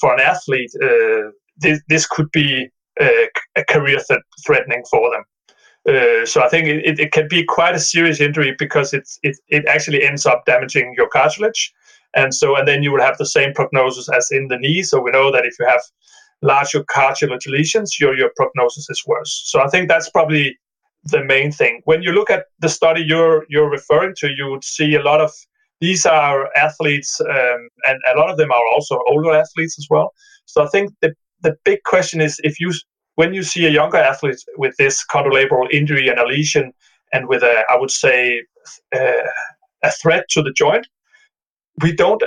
[0.00, 0.72] for an athlete,
[1.56, 2.68] this, this could be
[3.00, 5.22] a career th- threatening for them.
[5.88, 9.38] Uh, so I think it, it can be quite a serious injury because it's it,
[9.48, 11.72] it actually ends up damaging your cartilage,
[12.14, 14.82] and so and then you will have the same prognosis as in the knee.
[14.82, 15.80] So we know that if you have
[16.42, 19.42] larger cartilage lesions, your your prognosis is worse.
[19.46, 20.58] So I think that's probably
[21.04, 21.80] the main thing.
[21.84, 25.20] When you look at the study you're you're referring to, you would see a lot
[25.20, 25.32] of
[25.80, 30.12] these are athletes, um, and a lot of them are also older athletes as well.
[30.44, 32.72] So I think the the big question is if you
[33.16, 36.72] when you see a younger athlete with this chondrolabral injury and a lesion,
[37.12, 38.42] and with a I would say
[38.94, 39.26] uh,
[39.82, 40.86] a threat to the joint,
[41.82, 42.22] we don't.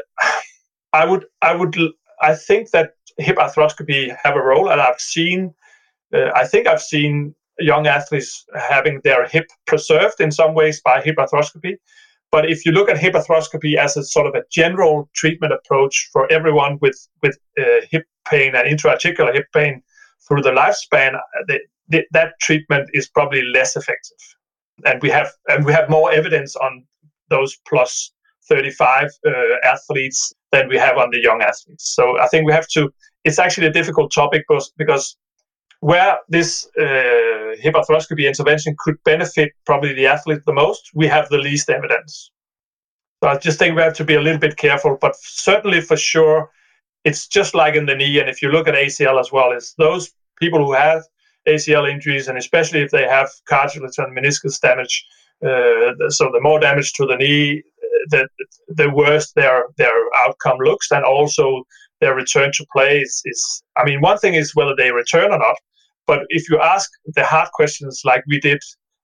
[0.93, 1.76] I would I would
[2.22, 5.54] I think that hip arthroscopy have a role, and I've seen.
[6.13, 11.02] Uh, I think I've seen young athletes having their hip preserved in some ways by
[11.02, 11.78] hip arthroscopy.
[12.32, 16.10] But if you look at hip arthroscopy as a sort of a general treatment approach
[16.12, 19.84] for everyone with with uh, hip pain and intra-articular hip pain
[20.28, 21.60] through the lifespan, the,
[21.90, 24.18] the, that treatment is probably less effective.
[24.86, 26.84] And we have and we have more evidence on
[27.30, 28.12] those plus
[28.50, 29.32] 35 uh,
[29.64, 31.94] athletes than we have on the young athletes.
[31.96, 32.92] So I think we have to.
[33.24, 35.16] It's actually a difficult topic because because
[35.80, 41.28] where this uh, hip arthroscopy intervention could benefit probably the athlete the most, we have
[41.30, 42.32] the least evidence.
[43.21, 45.98] So I just think we have to be a little bit careful, but certainly for
[45.98, 46.50] sure,
[47.04, 48.19] it's just like in the knee.
[48.19, 51.04] And if you look at ACL as well, it's those people who have
[51.47, 55.06] ACL injuries, and especially if they have cartilage and meniscus damage.
[55.45, 57.62] Uh, so the more damage to the knee,
[58.10, 58.27] the
[58.69, 61.63] the worse their their outcome looks, and also
[61.99, 63.63] their return to play is, is.
[63.77, 65.56] I mean, one thing is whether they return or not,
[66.08, 68.62] but if you ask the hard questions like we did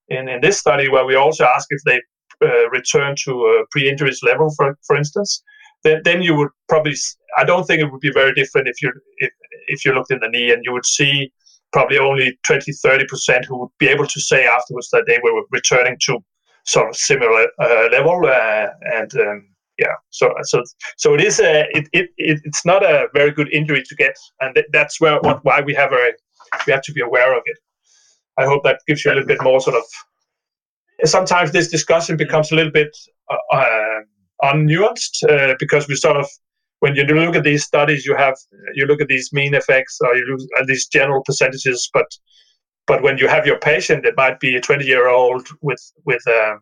[0.08, 2.00] in, in this study, where we also ask if they
[2.44, 5.42] uh, return to a pre-injuries level, for, for instance,
[5.84, 6.94] then then you would probably.
[7.36, 9.30] I don't think it would be very different if you if
[9.68, 11.32] if you looked in the knee and you would see
[11.72, 15.42] probably only 20 30 percent who would be able to say afterwards that they were
[15.50, 16.18] returning to
[16.66, 20.62] sort of similar uh, level uh, and um, yeah so so
[20.96, 24.14] so it is a it, it, it it's not a very good injury to get
[24.40, 26.12] and th- that's where what, why we have a
[26.66, 27.58] we have to be aware of it
[28.38, 29.84] i hope that gives you a little bit more sort of
[31.04, 32.94] sometimes this discussion becomes a little bit
[33.30, 34.00] uh, uh
[34.42, 36.28] unnuanced uh, because we sort of
[36.80, 38.36] when you look at these studies you have
[38.74, 42.06] you look at these mean effects or you look at these general percentages but
[42.86, 46.26] but when you have your patient it might be a 20 year old with with
[46.28, 46.60] um,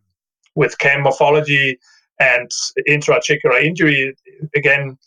[0.54, 1.78] with cam morphology
[2.20, 2.50] and
[2.86, 4.14] intra-articular injury
[4.56, 4.98] again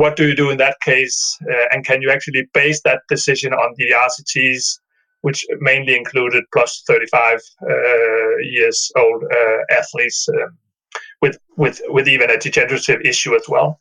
[0.00, 1.36] what do you do in that case?
[1.42, 4.78] Uh, and can you actually base that decision on the rcts
[5.22, 10.56] which mainly included plus 35 uh, years old uh, athletes um,
[11.20, 13.80] with with with even a degenerative issue as well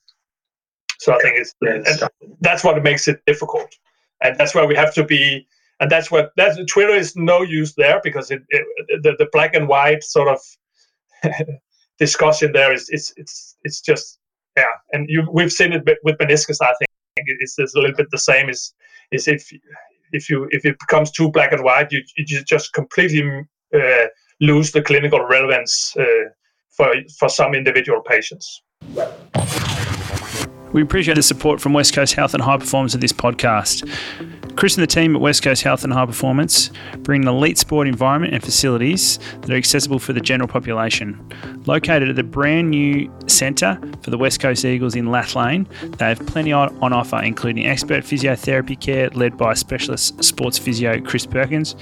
[0.99, 2.03] so i think it's yes.
[2.41, 3.73] that's what makes it difficult
[4.21, 5.47] and that's why we have to be
[5.79, 8.65] and that's what that's twitter is no use there because it, it
[9.03, 10.39] the, the black and white sort of
[11.99, 14.19] discussion there is it's it's it's just
[14.59, 16.57] yeah, and you we've seen it with meniscus.
[16.61, 16.89] I think
[17.25, 18.49] it's, it's a little bit the same.
[18.49, 18.73] Is
[19.11, 19.51] is if
[20.11, 23.23] if you if it becomes too black and white, you you just completely
[23.73, 24.07] uh,
[24.41, 26.25] lose the clinical relevance uh,
[26.80, 28.63] for for some individual patients.
[30.71, 33.89] We appreciate the support from West Coast Health and High Performance of this podcast.
[34.55, 36.69] Chris and the team at West Coast Health and High Performance
[36.99, 41.27] bring an elite sport environment and facilities that are accessible for the general population.
[41.65, 45.67] Located at the brand new centre for the West Coast Eagles in Lathlain,
[45.97, 51.25] they have plenty on offer, including expert physiotherapy care led by specialist sports physio Chris
[51.25, 51.75] Perkins,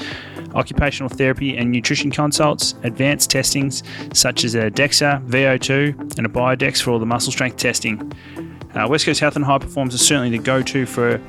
[0.57, 3.83] occupational therapy and nutrition consults, advanced testings
[4.13, 8.11] such as a DEXA, VO2, and a Biodex for all the muscle strength testing.
[8.75, 11.21] Uh, West Coast Health and High Performance is certainly the go to for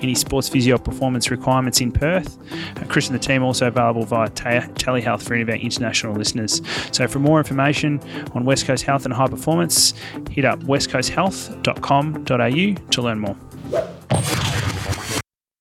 [0.00, 2.38] any sports physio performance requirements in Perth.
[2.76, 6.60] Uh, Chris and the team also available via telehealth for any of our international listeners.
[6.90, 8.00] So, for more information
[8.34, 9.94] on West Coast Health and High Performance,
[10.30, 13.36] hit up westcoasthealth.com.au to learn more.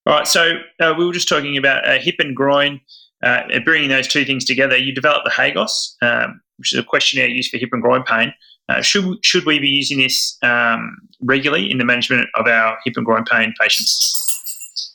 [0.08, 2.82] All right, so uh, we were just talking about uh, hip and groin,
[3.24, 4.78] uh, bringing those two things together.
[4.78, 8.34] You develop the HAGOS, um, which is a questionnaire used for hip and groin pain.
[8.70, 12.94] Uh, should should we be using this um, regularly in the management of our hip
[12.96, 14.18] and groin pain patients?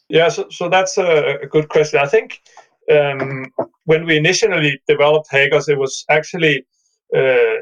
[0.09, 1.99] Yeah, so, so that's a, a good question.
[1.99, 2.41] I think
[2.91, 3.53] um,
[3.85, 6.65] when we initially developed HAGOS, it was actually
[7.17, 7.57] uh,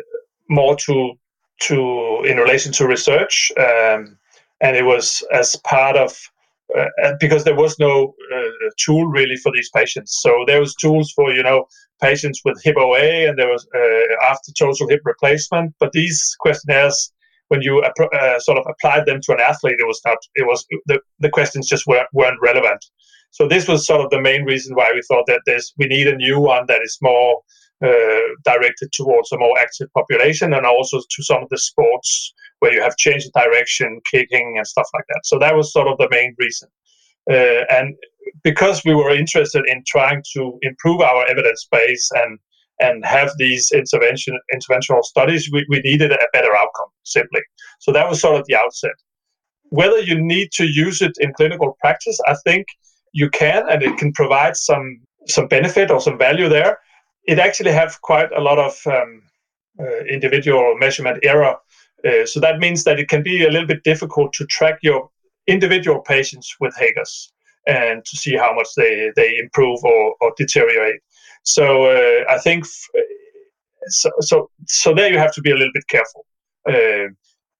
[0.48, 1.14] more to
[1.62, 4.18] to in relation to research, um,
[4.60, 6.16] and it was as part of
[6.76, 10.18] uh, because there was no uh, tool really for these patients.
[10.20, 11.66] So there was tools for you know
[12.00, 15.74] patients with hip OA, and there was uh, after total hip replacement.
[15.78, 17.12] But these questionnaires,
[17.48, 20.18] when you uh, sort of applied them to an athlete, it was not.
[20.34, 22.84] It was the, the questions just weren't, weren't relevant.
[23.30, 26.06] So this was sort of the main reason why we thought that there's we need
[26.06, 27.40] a new one that is more
[27.84, 32.32] uh, directed towards a more active population and also to some of the sports
[32.64, 35.20] where you have changed direction, kicking and stuff like that.
[35.24, 36.68] So that was sort of the main reason.
[37.30, 37.94] Uh, and
[38.42, 42.38] because we were interested in trying to improve our evidence base and
[42.80, 47.42] and have these intervention interventional studies, we, we needed a better outcome simply.
[47.78, 48.96] So that was sort of the outset.
[49.80, 52.66] Whether you need to use it in clinical practice, I think
[53.20, 54.86] you can, and it can provide some
[55.34, 56.72] some benefit or some value there.
[57.32, 59.10] It actually have quite a lot of um,
[59.82, 61.56] uh, individual measurement error.
[62.06, 65.08] Uh, so that means that it can be a little bit difficult to track your
[65.46, 67.32] individual patients with HAGOS
[67.66, 71.00] and to see how much they, they improve or, or deteriorate.
[71.44, 73.04] So uh, I think f-
[73.88, 76.24] so, so so there you have to be a little bit careful.
[76.68, 77.12] Uh,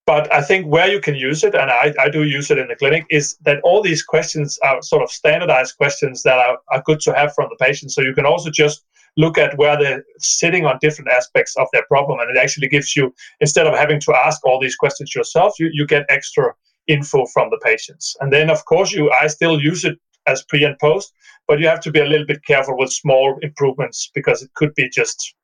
[0.07, 2.69] but I think where you can use it, and I, I do use it in
[2.69, 6.83] the clinic, is that all these questions are sort of standardized questions that are, are
[6.85, 7.91] good to have from the patient.
[7.93, 8.85] So you can also just
[9.17, 12.19] look at where they're sitting on different aspects of their problem.
[12.21, 15.71] And it actually gives you, instead of having to ask all these questions yourself, you,
[15.73, 16.53] you get extra
[16.89, 18.17] info from the patients.
[18.21, 21.13] And then, of course, you I still use it as pre and post,
[21.47, 24.75] but you have to be a little bit careful with small improvements because it could
[24.75, 25.35] be just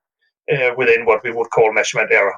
[0.53, 2.35] uh, within what we would call measurement error.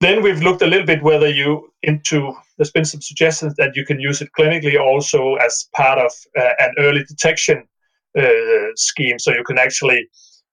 [0.00, 3.84] Then we've looked a little bit whether you into there's been some suggestions that you
[3.84, 7.68] can use it clinically also as part of uh, an early detection
[8.18, 10.08] uh, scheme, so you can actually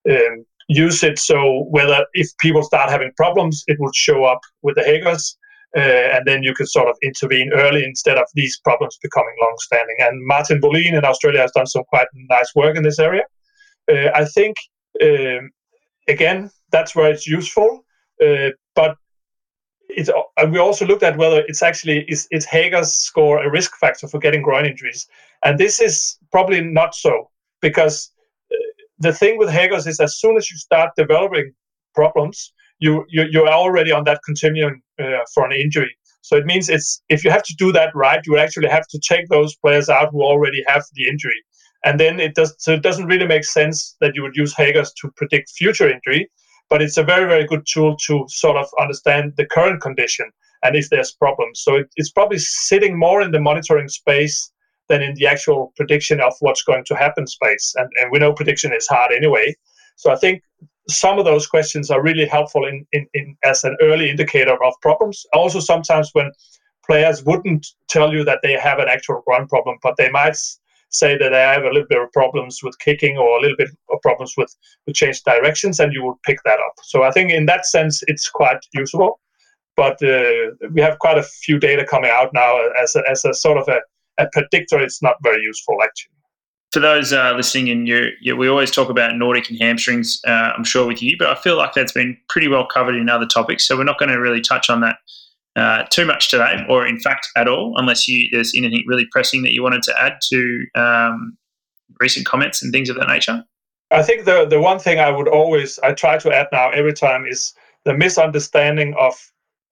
[0.10, 4.76] um, use it so whether if people start having problems, it will show up with
[4.76, 5.36] the HAGOS
[5.78, 5.80] uh,
[6.16, 9.96] and then you can sort of intervene early instead of these problems becoming long-standing.
[10.00, 13.24] And Martin Bolin in Australia has done some quite nice work in this area.
[13.92, 14.56] Uh, I think
[15.04, 15.52] um,
[16.08, 17.86] again that's where it's useful,
[18.24, 18.96] uh, but
[19.90, 20.10] it's
[20.50, 24.20] we also looked at whether it's actually is is HAGOS score a risk factor for
[24.20, 25.08] getting groin injuries,
[25.44, 27.30] and this is probably not so
[27.62, 28.12] because
[29.00, 31.52] the thing with HAGOS is as soon as you start developing
[31.96, 35.96] problems, you, you you're already on that continuum uh, for an injury.
[36.22, 39.00] So it means it's if you have to do that right, you actually have to
[39.00, 41.42] take those players out who already have the injury,
[41.86, 42.56] and then it does.
[42.60, 46.30] So it doesn't really make sense that you would use HAGOS to predict future injury
[46.70, 50.32] but it's a very very good tool to sort of understand the current condition
[50.64, 54.52] and if there's problems so it, it's probably sitting more in the monitoring space
[54.90, 58.34] than in the actual prediction of what's going to happen space and, and we know
[58.34, 59.56] prediction is hard anyway
[59.96, 60.42] so i think
[60.88, 64.74] some of those questions are really helpful in, in, in as an early indicator of
[64.82, 66.32] problems also sometimes when
[66.86, 70.36] players wouldn't tell you that they have an actual groin problem but they might
[70.90, 73.70] say that they have a little bit of problems with kicking or a little bit
[73.92, 76.74] of problems with, with change directions, and you would pick that up.
[76.84, 79.20] So I think in that sense, it's quite usable.
[79.76, 83.34] But uh, we have quite a few data coming out now as a, as a
[83.34, 83.80] sort of a,
[84.20, 84.80] a predictor.
[84.80, 86.14] It's not very useful actually.
[86.72, 90.52] For those uh, listening, and you, you, we always talk about Nordic and hamstrings, uh,
[90.56, 93.26] I'm sure with you, but I feel like that's been pretty well covered in other
[93.26, 93.68] topics.
[93.68, 94.98] So we're not going to really touch on that
[95.56, 99.42] uh, too much today, or in fact at all, unless you there's anything really pressing
[99.42, 101.38] that you wanted to add to um,
[102.00, 103.44] recent comments and things of that nature.
[103.92, 106.94] I think the the one thing I would always I try to add now every
[106.94, 107.54] time is
[107.86, 109.16] the misunderstanding of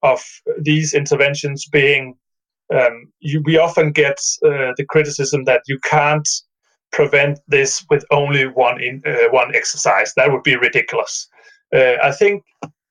[0.02, 0.24] of
[0.60, 2.16] these interventions being
[2.74, 6.28] um, you, we often get uh, the criticism that you can't
[6.92, 10.12] prevent this with only one in, uh, one exercise.
[10.16, 11.28] That would be ridiculous.
[11.74, 12.42] Uh, I think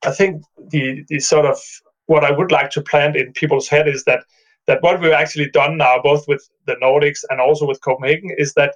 [0.06, 1.60] I think the the sort of
[2.06, 4.24] what I would like to plant in people's head is that
[4.68, 8.54] that what we've actually done now, both with the Nordics and also with Copenhagen, is
[8.54, 8.76] that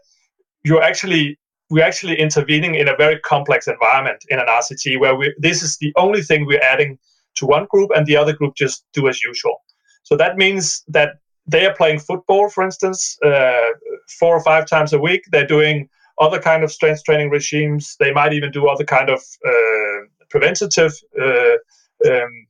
[0.64, 1.38] you're actually
[1.70, 5.78] we're actually intervening in a very complex environment in an RCT where we this is
[5.78, 6.98] the only thing we're adding
[7.36, 9.58] to one group and the other group just do as usual.
[10.12, 13.70] So that means that they are playing football, for instance, uh,
[14.20, 15.22] four or five times a week.
[15.32, 15.88] They're doing
[16.20, 17.96] other kind of strength training regimes.
[17.98, 20.00] They might even do other kind of uh,
[20.30, 21.56] preventative uh,
[22.12, 22.48] um,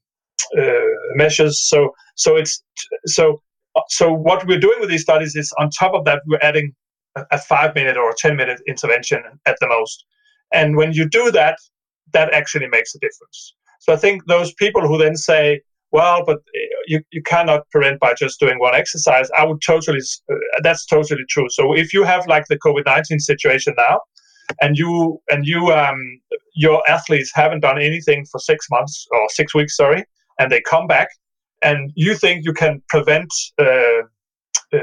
[0.57, 1.61] uh, measures.
[1.61, 2.63] So so it's
[3.05, 3.43] so
[3.89, 6.73] so what we're doing with these studies is on top of that we're adding
[7.15, 10.03] a, five minute or a ten minute intervention at the most.
[10.51, 11.59] And when you do that,
[12.13, 13.53] that actually makes a difference.
[13.79, 17.99] So I think those people who then say, well, but uh, you, you cannot prevent
[17.99, 19.29] by just doing one exercise.
[19.37, 19.99] I would totally,
[20.31, 21.47] uh, that's totally true.
[21.49, 23.99] So if you have like the COVID 19 situation now,
[24.59, 26.19] and you and you um
[26.55, 30.03] your athletes haven't done anything for six months or six weeks, sorry,
[30.39, 31.07] and they come back,
[31.61, 33.29] and you think you can prevent
[33.59, 34.01] uh,
[34.73, 34.79] uh,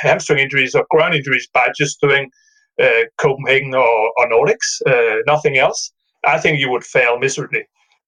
[0.00, 2.30] hamstring injuries or groin injuries by just doing
[2.80, 5.92] uh, Copenhagen or, or Nordics, uh, nothing else,
[6.26, 7.64] I think you would fail miserably.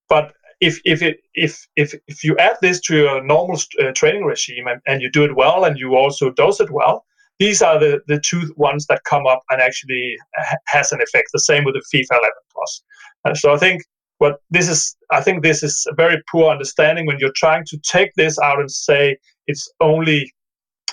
[0.09, 0.33] But
[0.67, 4.67] if if it, if if if you add this to your normal uh, training regime
[4.67, 7.05] and, and you do it well and you also dose it well,
[7.39, 11.29] these are the, the two ones that come up and actually ha- has an effect.
[11.33, 12.83] The same with the FIFA 11 plus.
[13.25, 13.83] Uh, so I think
[14.19, 17.77] but this is, I think, this is a very poor understanding when you're trying to
[17.79, 20.31] take this out and say it's only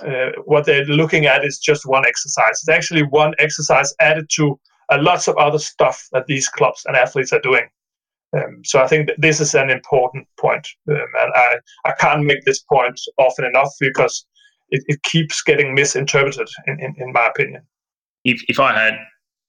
[0.05, 2.51] uh, what they're looking at is just one exercise.
[2.63, 4.59] It's actually one exercise added to
[4.91, 7.69] a lots of other stuff that these clubs and athletes are doing.
[8.37, 12.45] Um, so I think this is an important point, um, and I, I can't make
[12.45, 14.25] this point often enough because
[14.71, 17.63] it, it keeps getting misinterpreted, in, in, in my opinion.
[18.25, 18.95] If, if I had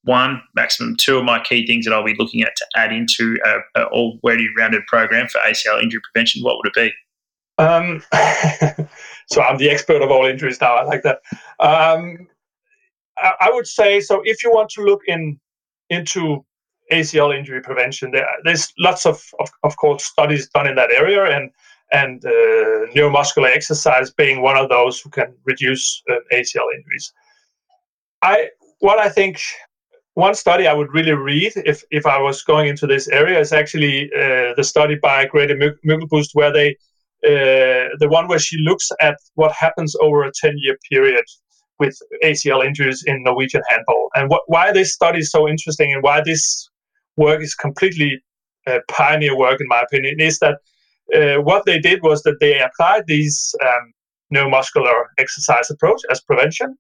[0.04, 3.38] one, maximum two of my key things that I'll be looking at to add into
[3.46, 6.92] a, a already rounded program for ACL injury prevention, what would it be?
[7.58, 8.02] Um,
[9.28, 10.76] so I'm the expert of all injuries now.
[10.76, 11.20] I like that.
[11.60, 12.28] Um,
[13.20, 14.22] I, I, would say so.
[14.26, 15.40] If you want to look in
[15.90, 16.44] into
[16.92, 21.26] ACL injury prevention, there, there's lots of, of, of course, studies done in that area,
[21.26, 21.52] and
[21.94, 27.12] and uh, neuromuscular exercise being one of those who can reduce uh, ACL injuries.
[28.22, 29.42] I what I think
[30.14, 33.54] one study I would really read if, if I was going into this area is
[33.54, 36.72] actually uh, the study by Grete Myklebust, where they
[37.24, 41.24] uh, the one where she looks at what happens over a 10 year period
[41.80, 44.10] with ACL injuries in Norwegian handball.
[44.16, 46.70] And what, why this study is so interesting and why this
[47.18, 48.22] work is completely
[48.68, 50.57] uh, pioneer work, in my opinion, is that
[51.16, 53.93] uh, what they did was that they applied these um,
[54.34, 56.78] neuromuscular exercise approach as prevention,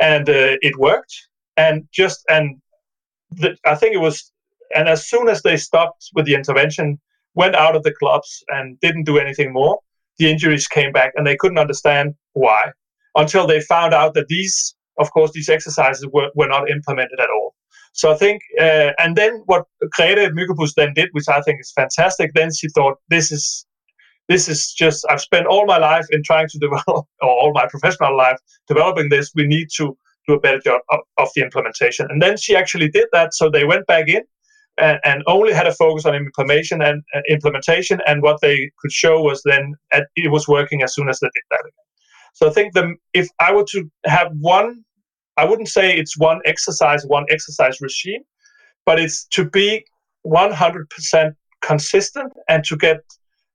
[0.00, 1.14] and uh, it worked
[1.56, 2.60] and just and
[3.30, 4.32] the, I think it was
[4.74, 7.00] and as soon as they stopped with the intervention,
[7.34, 9.78] went out of the clubs and didn't do anything more,
[10.18, 12.70] the injuries came back and they couldn't understand why
[13.16, 17.28] until they found out that these, of course, these exercises were, were not implemented at
[17.30, 17.54] all.
[17.92, 21.72] So I think, uh, and then what Grete Myklebust then did, which I think is
[21.72, 23.66] fantastic, then she thought this is
[24.28, 27.66] this is just I've spent all my life in trying to develop, or all my
[27.68, 28.38] professional life
[28.68, 29.32] developing this.
[29.34, 29.96] We need to
[30.28, 32.06] do a better job of, of the implementation.
[32.10, 33.34] And then she actually did that.
[33.34, 34.22] So they went back in
[34.78, 38.00] and, and only had a focus on implementation and uh, implementation.
[38.06, 41.42] And what they could show was then it was working as soon as they did
[41.50, 41.62] that.
[42.34, 44.84] So I think the if I were to have one,
[45.40, 48.22] I wouldn't say it's one exercise, one exercise regime,
[48.84, 49.84] but it's to be
[50.26, 53.00] 100% consistent and to get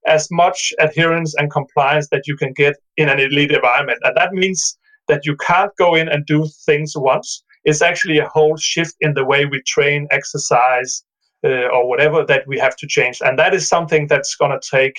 [0.08, 4.00] as much adherence and compliance that you can get in an elite environment.
[4.04, 4.78] And that means
[5.08, 7.44] that you can't go in and do things once.
[7.66, 11.04] It's actually a whole shift in the way we train, exercise,
[11.44, 13.22] uh, or whatever that we have to change.
[13.24, 14.98] And that is something that's going to take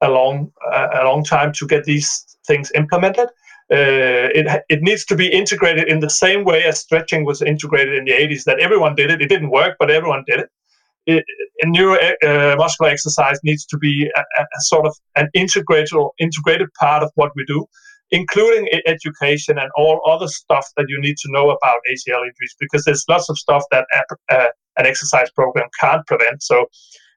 [0.00, 2.08] a long, uh, a long time to get these
[2.46, 3.28] things implemented.
[3.72, 7.94] Uh, it, it needs to be integrated in the same way as stretching was integrated
[7.94, 9.22] in the 80s, that everyone did it.
[9.22, 10.50] It didn't work, but everyone did it
[11.06, 11.22] a
[11.66, 17.10] neuromuscular uh, exercise needs to be a, a, sort of an integrated integrated part of
[17.14, 17.66] what we do,
[18.10, 22.84] including education and all other stuff that you need to know about ACL injuries, because
[22.84, 23.86] there's lots of stuff that
[24.30, 24.46] uh,
[24.76, 26.42] an exercise program can't prevent.
[26.42, 26.66] So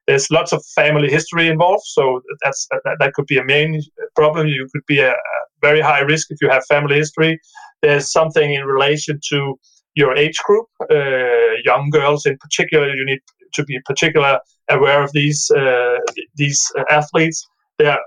[0.08, 1.84] there's lots of family history involved.
[1.84, 3.80] So that's that, that could be a main
[4.16, 4.48] problem.
[4.48, 7.38] You could be a, a very high risk if you have family history.
[7.82, 9.54] There's something in relation to
[9.94, 12.88] your age group, uh, young girls in particular.
[12.88, 13.20] You need
[13.52, 14.40] to be particular
[14.70, 15.98] aware of these uh,
[16.36, 17.46] these athletes.
[17.78, 17.98] There,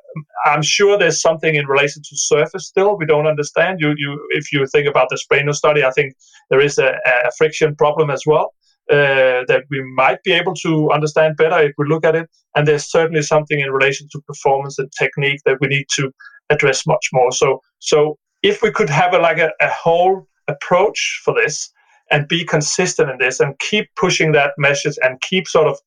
[0.46, 3.80] I'm sure there's something in relation to surface still we don't understand.
[3.80, 6.14] You, you, if you think about the Spraino study, I think
[6.50, 6.90] there is a,
[7.28, 8.54] a friction problem as well
[8.90, 12.30] uh, that we might be able to understand better if we look at it.
[12.56, 16.12] And there's certainly something in relation to performance and technique that we need to
[16.50, 17.32] address much more.
[17.32, 21.72] So, so if we could have a, like a, a whole approach for this,
[22.12, 25.80] and be consistent in this and keep pushing that message and keep sort of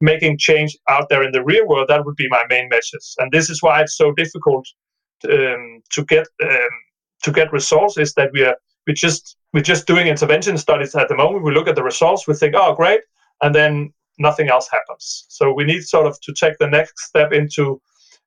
[0.00, 3.32] making change out there in the real world that would be my main message and
[3.32, 4.66] this is why it's so difficult
[5.28, 6.68] um, to get um,
[7.22, 8.56] to get results is that we are
[8.86, 12.26] we just we're just doing intervention studies at the moment we look at the results
[12.26, 13.00] we think oh great
[13.42, 17.32] and then nothing else happens so we need sort of to take the next step
[17.32, 17.80] into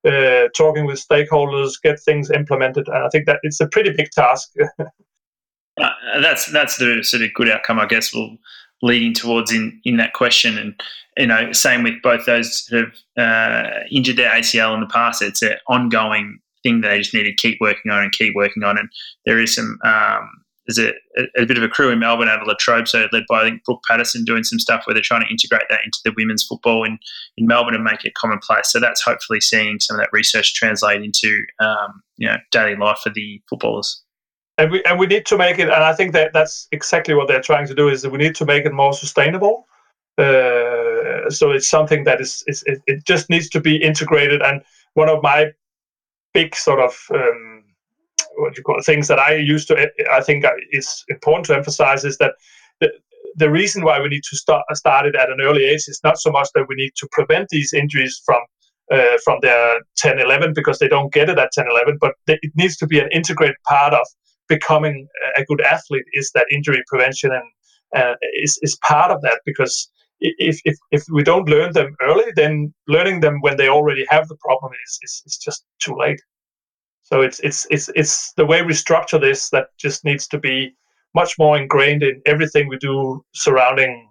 [0.07, 4.09] uh, talking with stakeholders get things implemented and i think that it's a pretty big
[4.11, 4.51] task
[5.79, 8.13] uh, that's that's the sort of good outcome, I guess.
[8.13, 8.37] We'll
[8.81, 10.81] leading towards in in that question, and
[11.17, 15.21] you know, same with both those that have uh, injured their ACL in the past.
[15.21, 18.63] It's an ongoing thing that they just need to keep working on and keep working
[18.63, 18.77] on.
[18.77, 18.89] And
[19.25, 20.29] there is some um,
[20.69, 23.07] there's a, a, a, bit of a crew in Melbourne out of La Trobe, so
[23.11, 25.83] led by I think Brooke Patterson, doing some stuff where they're trying to integrate that
[25.83, 26.99] into the women's football in,
[27.37, 28.71] in Melbourne and make it commonplace.
[28.71, 32.99] So that's hopefully seeing some of that research translate into um, you know daily life
[33.03, 34.03] for the footballers.
[34.57, 37.29] And we and we need to make it and i think that that's exactly what
[37.29, 39.65] they're trying to do is that we need to make it more sustainable.
[40.17, 44.41] Uh, so it's something that is, is it, it, just needs to be integrated.
[44.41, 44.61] And
[44.95, 45.53] one of my
[46.33, 47.58] big sort of um,
[48.37, 52.03] what you call it, things that i used to i think is important to emphasize
[52.03, 52.33] is that
[52.79, 52.89] the,
[53.35, 56.17] the reason why we need to start start it at an early age is not
[56.19, 58.39] so much that we need to prevent these injuries from
[58.91, 62.51] uh, from their 10 11 because they don't get it at 10 11 but it
[62.55, 64.05] needs to be an integrated part of
[64.47, 65.07] becoming
[65.37, 67.43] a good athlete is that injury prevention and
[67.95, 69.89] uh, is, is part of that because
[70.19, 74.27] if, if, if we don't learn them early, then learning them when they already have
[74.27, 76.19] the problem is, is, is just too late.
[77.03, 80.75] So it's, it's, it's, it's the way we structure this that just needs to be
[81.15, 84.09] much more ingrained in everything we do surrounding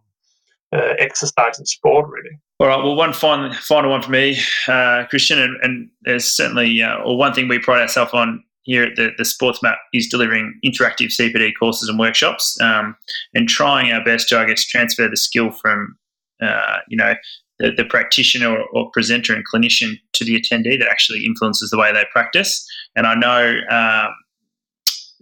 [0.72, 2.38] uh, exercise and sport, really.
[2.60, 2.76] All right.
[2.76, 4.32] Well, one final, final one for me,
[4.66, 8.82] uh, Kristian, and, and there's certainly, uh, or one thing we pride ourselves on here
[8.82, 12.96] at the, the Sports MAP is delivering interactive CPD courses and workshops um,
[13.32, 15.96] and trying our best to, I guess, transfer the skill from,
[16.42, 17.14] uh, you know,
[17.58, 21.78] the, the practitioner or, or, presenter and clinician to the attendee that actually influences the
[21.78, 22.66] way they practice.
[22.98, 24.12] And I know um,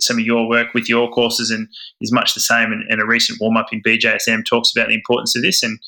[0.01, 1.69] some of your work with your courses and
[2.01, 2.73] is much the same.
[2.73, 5.79] And, and a recent warm up in BJSM talks about the importance of this and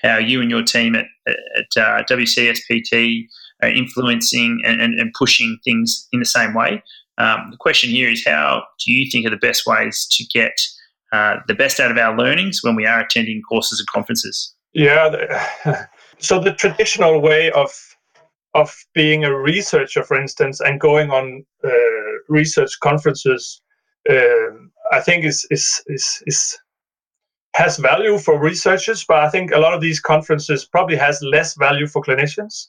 [0.00, 3.24] how you and your team at, at uh, WCSPT
[3.60, 6.80] are influencing and, and, and pushing things in the same way.
[7.18, 10.60] Um, the question here is how do you think are the best ways to get
[11.12, 14.54] uh, the best out of our learnings when we are attending courses and conferences?
[14.74, 15.44] Yeah,
[16.18, 17.91] so the traditional way of
[18.54, 21.70] of being a researcher, for instance, and going on uh,
[22.28, 23.62] research conferences,
[24.10, 24.50] uh,
[24.90, 26.58] I think is, is is is
[27.54, 31.54] has value for researchers, but I think a lot of these conferences probably has less
[31.54, 32.68] value for clinicians.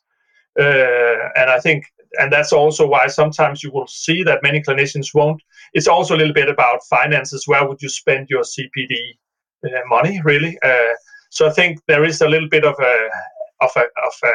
[0.59, 1.85] Uh, and I think
[2.19, 5.41] and that's also why sometimes you will see that many clinicians won't.
[5.73, 7.47] It's also a little bit about finances.
[7.47, 8.93] Where would you spend your CPD
[9.65, 10.57] uh, money, really?
[10.63, 10.93] Uh,
[11.31, 13.09] so I think there is a little bit of a
[13.61, 14.33] of a of a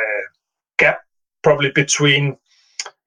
[1.43, 2.37] probably between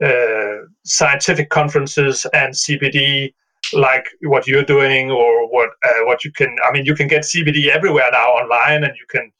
[0.03, 3.33] uh, scientific conferences and CPD,
[3.73, 6.55] like what you're doing or what uh, what you can.
[6.67, 9.31] I mean, you can get CPD everywhere now online, and you can.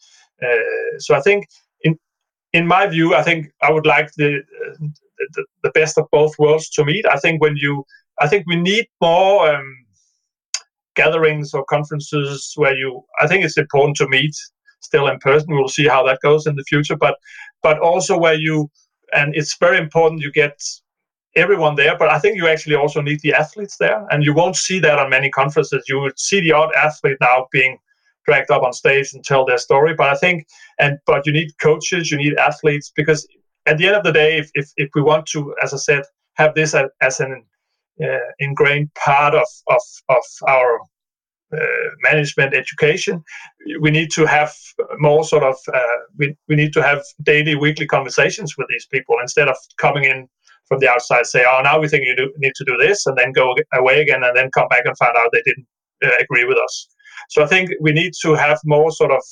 [0.41, 1.47] Uh, so I think,
[1.81, 1.97] in
[2.53, 4.41] in my view, I think I would like the,
[5.33, 7.05] the the best of both worlds to meet.
[7.05, 7.83] I think when you,
[8.19, 9.53] I think we need more.
[9.53, 9.77] Um,
[10.95, 14.35] gatherings or conferences where you i think it's important to meet
[14.81, 15.55] still in person.
[15.55, 16.95] We'll see how that goes in the future.
[16.95, 17.15] But
[17.63, 18.69] but also where you
[19.13, 20.57] and it's very important you get
[21.35, 24.05] everyone there but i think you actually also need the athletes there.
[24.11, 25.85] And you won't see that on many conferences.
[25.87, 27.77] You would see the odd athlete now being
[28.25, 29.93] dragged up on stage and tell their story.
[29.93, 30.45] But i think
[30.79, 33.27] and but you need coaches you need athletes because
[33.65, 36.03] at the end of the day if, if, if we want to as i said
[36.35, 37.43] have this as, an
[38.03, 40.79] uh, ingrained part of of, of our
[42.03, 43.23] management education.
[43.79, 44.53] We need to have
[44.97, 49.15] more sort of uh, we, we need to have daily weekly conversations with these people
[49.21, 50.27] instead of coming in
[50.67, 53.17] from the outside say oh now we think you do, need to do this and
[53.17, 55.67] then go away again and then come back and find out they didn't
[56.05, 56.87] uh, agree with us.
[57.29, 59.23] So i think we need to have more sort of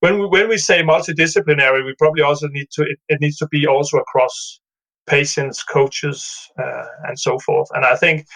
[0.00, 3.48] when we, when we say multidisciplinary we probably also need to it, it needs to
[3.48, 4.60] be also across
[5.06, 7.68] patients coaches uh, and so forth.
[7.74, 8.26] And i think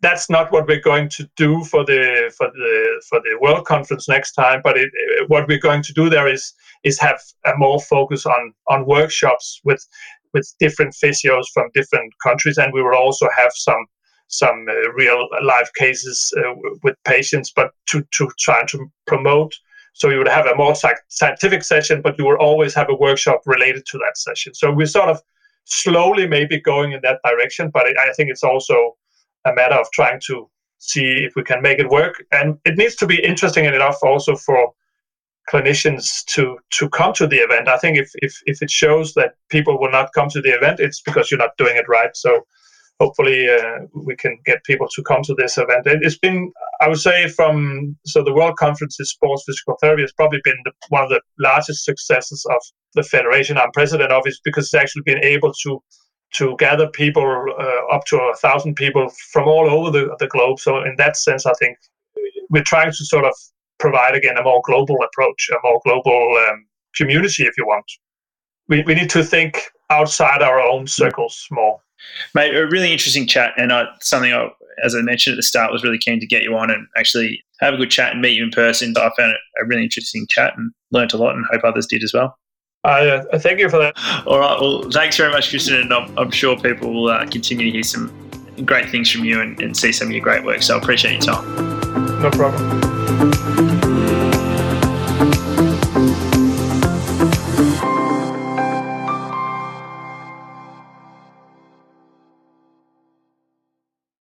[0.00, 4.08] that's not what we're going to do for the for the for the World Conference
[4.08, 4.60] next time.
[4.62, 4.90] But it,
[5.28, 6.52] what we're going to do there is
[6.84, 9.84] is have a more focus on on workshops with
[10.34, 13.86] with different physios from different countries, and we will also have some
[14.28, 19.54] some uh, real life cases uh, with patients, but to to try to promote.
[19.94, 20.76] So you would have a more
[21.08, 24.54] scientific session, but you will always have a workshop related to that session.
[24.54, 25.20] So we're sort of
[25.64, 28.96] slowly maybe going in that direction, but I think it's also
[29.48, 32.24] a matter of trying to see if we can make it work.
[32.32, 34.72] And it needs to be interesting enough also for
[35.50, 37.68] clinicians to to come to the event.
[37.68, 40.80] I think if if if it shows that people will not come to the event,
[40.80, 42.14] it's because you're not doing it right.
[42.16, 42.44] So
[43.00, 45.86] hopefully uh, we can get people to come to this event.
[45.86, 50.02] It, has been, I would say, from so the World Conference in Sports Physical Therapy
[50.02, 52.60] has probably been the, one of the largest successes of
[52.94, 55.82] the federation I'm president of, is because it's actually been able to
[56.34, 60.60] to gather people uh, up to a thousand people from all over the, the globe.
[60.60, 61.78] So in that sense, I think
[62.50, 63.32] we're trying to sort of
[63.78, 66.66] provide again a more global approach, a more global um,
[66.96, 67.84] community, if you want.
[68.68, 71.80] We, we need to think outside our own circles more.
[72.34, 74.48] Mate, a really interesting chat, and uh, something I,
[74.84, 77.42] as I mentioned at the start, was really keen to get you on and actually
[77.60, 78.94] have a good chat and meet you in person.
[78.96, 82.04] I found it a really interesting chat and learnt a lot, and hope others did
[82.04, 82.36] as well.
[82.84, 83.94] Uh, thank you for that.
[84.26, 84.58] All right.
[84.60, 85.82] Well, thanks very much, Kristian.
[85.82, 88.12] And I'm, I'm sure people will uh, continue to hear some
[88.64, 90.62] great things from you and, and see some of your great work.
[90.62, 92.22] So I appreciate your time.
[92.22, 93.67] No problem.